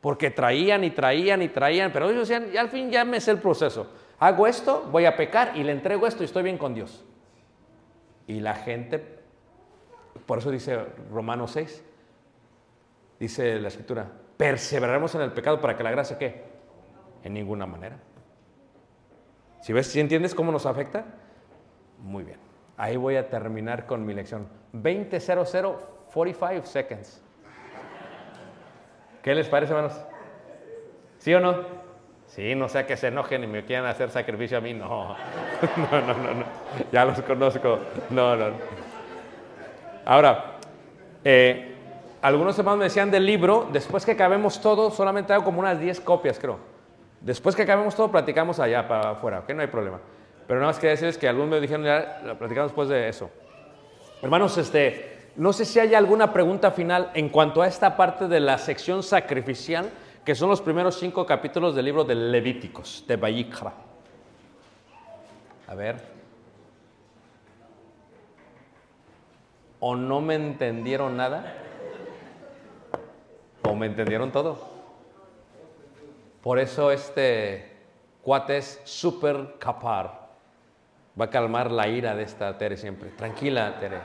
Porque 0.00 0.30
traían 0.30 0.84
y 0.84 0.90
traían 0.90 1.42
y 1.42 1.48
traían, 1.48 1.92
pero 1.92 2.08
ellos 2.08 2.28
decían, 2.28 2.50
y 2.52 2.56
al 2.56 2.68
fin 2.68 2.90
ya 2.90 3.04
me 3.04 3.20
sé 3.20 3.32
el 3.32 3.38
proceso. 3.38 3.90
Hago 4.18 4.46
esto, 4.46 4.88
voy 4.90 5.04
a 5.04 5.16
pecar 5.16 5.56
y 5.56 5.62
le 5.62 5.72
entrego 5.72 6.06
esto 6.06 6.22
y 6.22 6.26
estoy 6.26 6.42
bien 6.42 6.58
con 6.58 6.74
Dios. 6.74 7.04
Y 8.26 8.40
la 8.40 8.54
gente, 8.54 9.18
por 10.26 10.38
eso 10.38 10.50
dice 10.50 10.78
Romanos 11.10 11.52
6, 11.52 11.84
dice 13.18 13.58
la 13.60 13.68
escritura, 13.68 14.10
perseveraremos 14.36 15.14
en 15.14 15.22
el 15.22 15.32
pecado 15.32 15.60
para 15.60 15.76
que 15.76 15.82
la 15.82 15.90
gracia 15.90 16.16
qué? 16.16 16.44
En 17.22 17.34
ninguna 17.34 17.66
manera. 17.66 17.98
Si 19.62 19.72
ves, 19.72 19.86
si 19.86 20.00
entiendes 20.00 20.34
cómo 20.34 20.52
nos 20.52 20.64
afecta, 20.64 21.04
muy 21.98 22.24
bien. 22.24 22.49
Ahí 22.80 22.96
voy 22.96 23.16
a 23.16 23.28
terminar 23.28 23.84
con 23.84 24.06
mi 24.06 24.14
lección. 24.14 24.48
20.00, 24.72 25.76
45 26.14 26.66
seconds. 26.66 27.22
¿Qué 29.22 29.34
les 29.34 29.46
parece, 29.48 29.74
hermanos? 29.74 30.00
¿Sí 31.18 31.34
o 31.34 31.40
no? 31.40 31.56
Sí, 32.26 32.54
no 32.54 32.70
sea 32.70 32.86
que 32.86 32.96
se 32.96 33.08
enojen 33.08 33.44
y 33.44 33.46
me 33.46 33.66
quieran 33.66 33.84
hacer 33.84 34.08
sacrificio 34.08 34.56
a 34.56 34.62
mí. 34.62 34.72
No, 34.72 35.14
no, 35.76 36.00
no, 36.00 36.14
no. 36.14 36.34
no. 36.36 36.44
Ya 36.90 37.04
los 37.04 37.20
conozco. 37.20 37.80
No, 38.08 38.34
no. 38.34 38.46
Ahora, 40.06 40.52
eh, 41.22 41.76
algunos 42.22 42.58
hermanos 42.58 42.78
me 42.78 42.84
decían 42.84 43.10
del 43.10 43.26
libro, 43.26 43.68
después 43.70 44.06
que 44.06 44.12
acabemos 44.12 44.58
todo, 44.62 44.90
solamente 44.90 45.34
hago 45.34 45.44
como 45.44 45.60
unas 45.60 45.78
10 45.78 46.00
copias, 46.00 46.38
creo. 46.38 46.56
Después 47.20 47.54
que 47.54 47.60
acabemos 47.60 47.94
todo, 47.94 48.10
platicamos 48.10 48.58
allá 48.58 48.88
para 48.88 49.10
afuera, 49.10 49.40
¿ok? 49.40 49.50
No 49.50 49.60
hay 49.60 49.68
problema. 49.68 50.00
Pero 50.50 50.58
nada 50.58 50.70
más 50.72 50.80
quería 50.80 50.90
decirles 50.90 51.16
que 51.16 51.28
algunos 51.28 51.48
me 51.48 51.60
dijeron, 51.60 51.84
ya 51.84 52.22
lo 52.24 52.36
platicamos 52.36 52.72
después 52.72 52.88
de 52.88 53.08
eso. 53.08 53.30
Hermanos, 54.20 54.58
este, 54.58 55.28
no 55.36 55.52
sé 55.52 55.64
si 55.64 55.78
hay 55.78 55.94
alguna 55.94 56.32
pregunta 56.32 56.72
final 56.72 57.12
en 57.14 57.28
cuanto 57.28 57.62
a 57.62 57.68
esta 57.68 57.96
parte 57.96 58.26
de 58.26 58.40
la 58.40 58.58
sección 58.58 59.04
sacrificial, 59.04 59.88
que 60.24 60.34
son 60.34 60.48
los 60.48 60.60
primeros 60.60 60.98
cinco 60.98 61.24
capítulos 61.24 61.76
del 61.76 61.84
libro 61.84 62.02
de 62.02 62.16
Levíticos, 62.16 63.04
de 63.06 63.14
Bayikra. 63.14 63.72
A 65.68 65.74
ver. 65.76 66.02
¿O 69.78 69.94
no 69.94 70.20
me 70.20 70.34
entendieron 70.34 71.16
nada? 71.16 71.54
¿O 73.62 73.76
me 73.76 73.86
entendieron 73.86 74.32
todo? 74.32 74.58
Por 76.42 76.58
eso 76.58 76.90
este 76.90 77.70
cuate 78.20 78.56
es 78.56 78.80
súper 78.82 79.54
capar. 79.60 80.19
Va 81.20 81.26
a 81.26 81.30
calmar 81.30 81.70
la 81.70 81.86
ira 81.86 82.14
de 82.14 82.22
esta 82.22 82.56
Tere 82.56 82.78
siempre. 82.78 83.10
Tranquila, 83.10 83.78
Tere. 83.78 83.98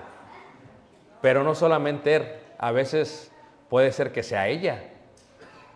Pero 1.21 1.43
no 1.43 1.55
solamente 1.55 2.15
él, 2.15 2.27
a 2.57 2.71
veces 2.71 3.31
puede 3.69 3.93
ser 3.93 4.11
que 4.11 4.21
sea 4.21 4.49
ella. 4.49 4.83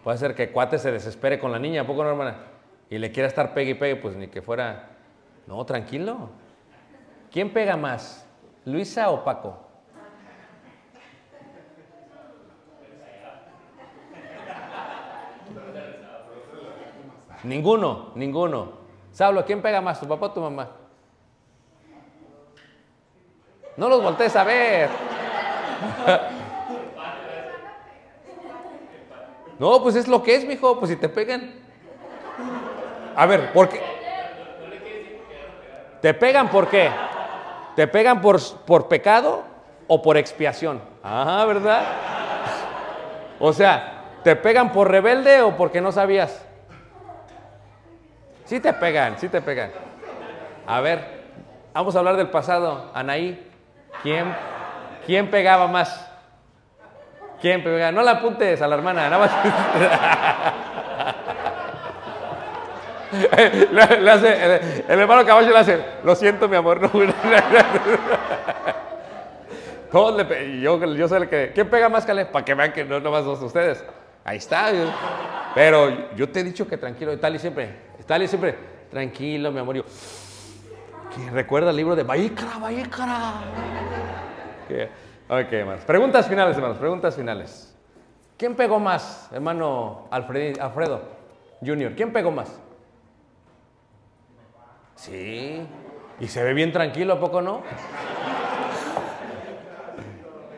Puede 0.03 0.17
ser 0.17 0.35
que 0.35 0.51
cuate 0.51 0.77
se 0.77 0.91
desespere 0.91 1.39
con 1.39 1.51
la 1.51 1.59
niña, 1.59 1.81
¿a 1.81 1.87
poco 1.87 2.03
no, 2.03 2.09
hermana? 2.09 2.35
Y 2.89 2.97
le 2.97 3.11
quiera 3.11 3.27
estar 3.29 3.53
pegue 3.53 3.71
y 3.71 3.73
pegue, 3.75 3.95
pues 3.95 4.17
ni 4.17 4.27
que 4.27 4.41
fuera. 4.41 4.89
No, 5.47 5.65
tranquilo. 5.65 6.29
¿Quién 7.31 7.53
pega 7.53 7.77
más? 7.77 8.27
¿Luisa 8.65 9.09
o 9.09 9.23
Paco? 9.23 9.65
Ninguno, 17.43 18.11
ninguno. 18.15 18.73
Sablo, 19.11 19.45
¿quién 19.45 19.61
pega 19.61 19.79
más, 19.79 20.01
tu 20.01 20.07
papá 20.07 20.25
o 20.25 20.31
tu 20.31 20.41
mamá? 20.41 20.78
No 23.77 23.89
los 23.89 24.03
voltees 24.03 24.35
a 24.35 24.43
ver. 24.43 24.89
No, 29.59 29.83
pues 29.83 29.95
es 29.95 30.07
lo 30.07 30.23
que 30.23 30.35
es, 30.35 30.45
mijo. 30.45 30.79
Pues 30.79 30.89
si 30.91 30.97
te 30.97 31.09
pegan. 31.09 31.53
A 33.15 33.25
ver, 33.25 33.51
¿por 33.51 33.67
qué? 33.67 33.81
¿Te 36.01 36.13
pegan 36.13 36.49
por 36.49 36.67
qué? 36.67 36.89
¿Te 37.75 37.87
pegan 37.87 38.21
por, 38.21 38.41
por 38.65 38.87
pecado 38.87 39.43
o 39.87 40.01
por 40.01 40.17
expiación? 40.17 40.81
Ah, 41.03 41.43
¿verdad? 41.45 41.83
O 43.39 43.51
sea, 43.51 44.05
¿te 44.23 44.35
pegan 44.35 44.71
por 44.71 44.89
rebelde 44.89 45.41
o 45.41 45.57
porque 45.57 45.81
no 45.81 45.91
sabías? 45.91 46.45
Sí 48.45 48.59
te 48.59 48.71
pegan, 48.73 49.19
sí 49.19 49.29
te 49.29 49.41
pegan. 49.41 49.71
A 50.65 50.79
ver, 50.81 51.23
vamos 51.73 51.95
a 51.95 51.99
hablar 51.99 52.15
del 52.15 52.29
pasado. 52.29 52.91
Anaí, 52.93 53.48
¿quién, 54.03 54.35
quién 55.05 55.29
pegaba 55.29 55.67
más? 55.67 56.09
¿Quién 57.41 57.63
pegaba? 57.63 57.91
No 57.91 58.03
la 58.03 58.11
apuntes 58.11 58.61
a 58.61 58.67
la 58.67 58.75
hermana, 58.75 59.09
nada 59.09 59.19
más. 59.19 59.31
el, 63.37 64.99
hermano 64.99 65.25
caballo 65.25 65.49
le 65.51 65.57
hace, 65.57 65.83
lo 66.03 66.15
siento 66.15 66.47
mi 66.47 66.55
amor, 66.55 66.81
no. 66.81 66.89
Todos 69.91 70.27
le 70.27 70.61
yo, 70.61 70.93
yo 70.93 71.07
soy 71.07 71.23
el 71.23 71.29
que, 71.29 71.51
¿quién 71.53 71.67
pega 71.67 71.89
más, 71.89 72.05
Caleb? 72.05 72.29
Para 72.31 72.45
que 72.45 72.53
vean 72.53 72.71
que 72.71 72.85
no 72.85 72.99
nomás 72.99 73.25
dos 73.25 73.41
ustedes. 73.41 73.83
Ahí 74.23 74.37
está. 74.37 74.71
Pero 75.55 76.13
yo 76.15 76.29
te 76.29 76.41
he 76.41 76.43
dicho 76.43 76.67
que 76.67 76.77
tranquilo, 76.77 77.17
Tali 77.17 77.39
siempre, 77.39 77.69
Tali 78.05 78.27
siempre, 78.27 78.55
tranquilo, 78.91 79.51
mi 79.51 79.59
amor. 79.59 79.77
Yo, 79.77 79.83
que 81.25 81.31
recuerda 81.31 81.69
el 81.71 81.75
libro 81.75 81.95
de 81.95 82.03
Baícara, 82.03 82.57
Baícara. 82.59 83.33
Que- 84.67 84.89
Ok, 85.31 85.51
hermanos. 85.53 85.83
Preguntas 85.85 86.27
finales, 86.27 86.55
hermanos, 86.55 86.77
preguntas 86.79 87.15
finales. 87.15 87.77
¿Quién 88.35 88.55
pegó 88.55 88.79
más, 88.79 89.29
hermano 89.31 90.07
Alfredo 90.09 91.01
Junior? 91.63 91.93
¿Quién 91.95 92.11
pegó 92.11 92.31
más? 92.31 92.59
Sí. 94.95 95.67
Y 96.19 96.27
se 96.27 96.43
ve 96.43 96.53
bien 96.53 96.71
tranquilo, 96.71 97.13
¿a 97.13 97.19
poco 97.19 97.41
no? 97.43 97.61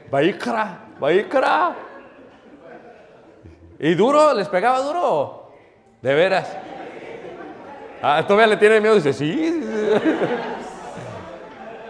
Baícara, 0.10 0.86
Baícara. 1.00 1.76
¿Y 3.80 3.93
duro? 3.95 4.34
¿Les 4.34 4.47
pegaba 4.47 4.80
duro? 4.80 5.52
¿De 6.02 6.13
veras? 6.13 6.58
Ah, 8.02 8.24
todavía 8.26 8.48
le 8.48 8.58
tiene 8.58 8.82
miedo. 8.82 8.96
Dice, 8.96 9.14
sí. 9.14 9.34
sí, 9.36 9.64
sí". 9.64 10.00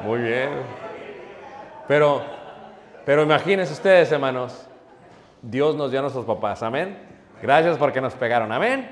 Muy 0.03 0.19
bien. 0.21 0.49
Pero, 1.87 2.23
pero 3.05 3.23
imagínense 3.23 3.73
ustedes, 3.73 4.11
hermanos. 4.11 4.67
Dios 5.41 5.75
nos 5.75 5.91
dio 5.91 5.99
a 5.99 6.03
nuestros 6.03 6.25
papás. 6.25 6.61
Amén. 6.63 6.97
Gracias 7.41 7.77
porque 7.77 8.01
nos 8.01 8.13
pegaron. 8.13 8.51
Amén. 8.51 8.89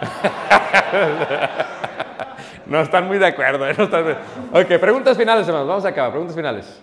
No 2.66 2.80
están 2.80 3.06
muy 3.06 3.18
de 3.18 3.26
acuerdo. 3.26 3.66
¿eh? 3.68 3.72
Están 3.76 4.16
Ok, 4.52 4.78
preguntas 4.80 5.16
finales, 5.16 5.46
hermanos. 5.46 5.68
Vamos 5.68 5.84
a 5.84 5.88
acabar. 5.88 6.10
Preguntas 6.12 6.34
finales. 6.34 6.82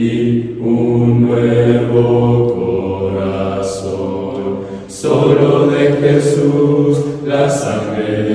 Y 0.00 0.56
un 0.58 1.28
nuevo 1.28 3.12
corazón. 3.12 4.60
Solo 4.88 5.66
de 5.66 5.92
Jesús, 6.00 7.04
la 7.26 7.50
sangre 7.50 8.29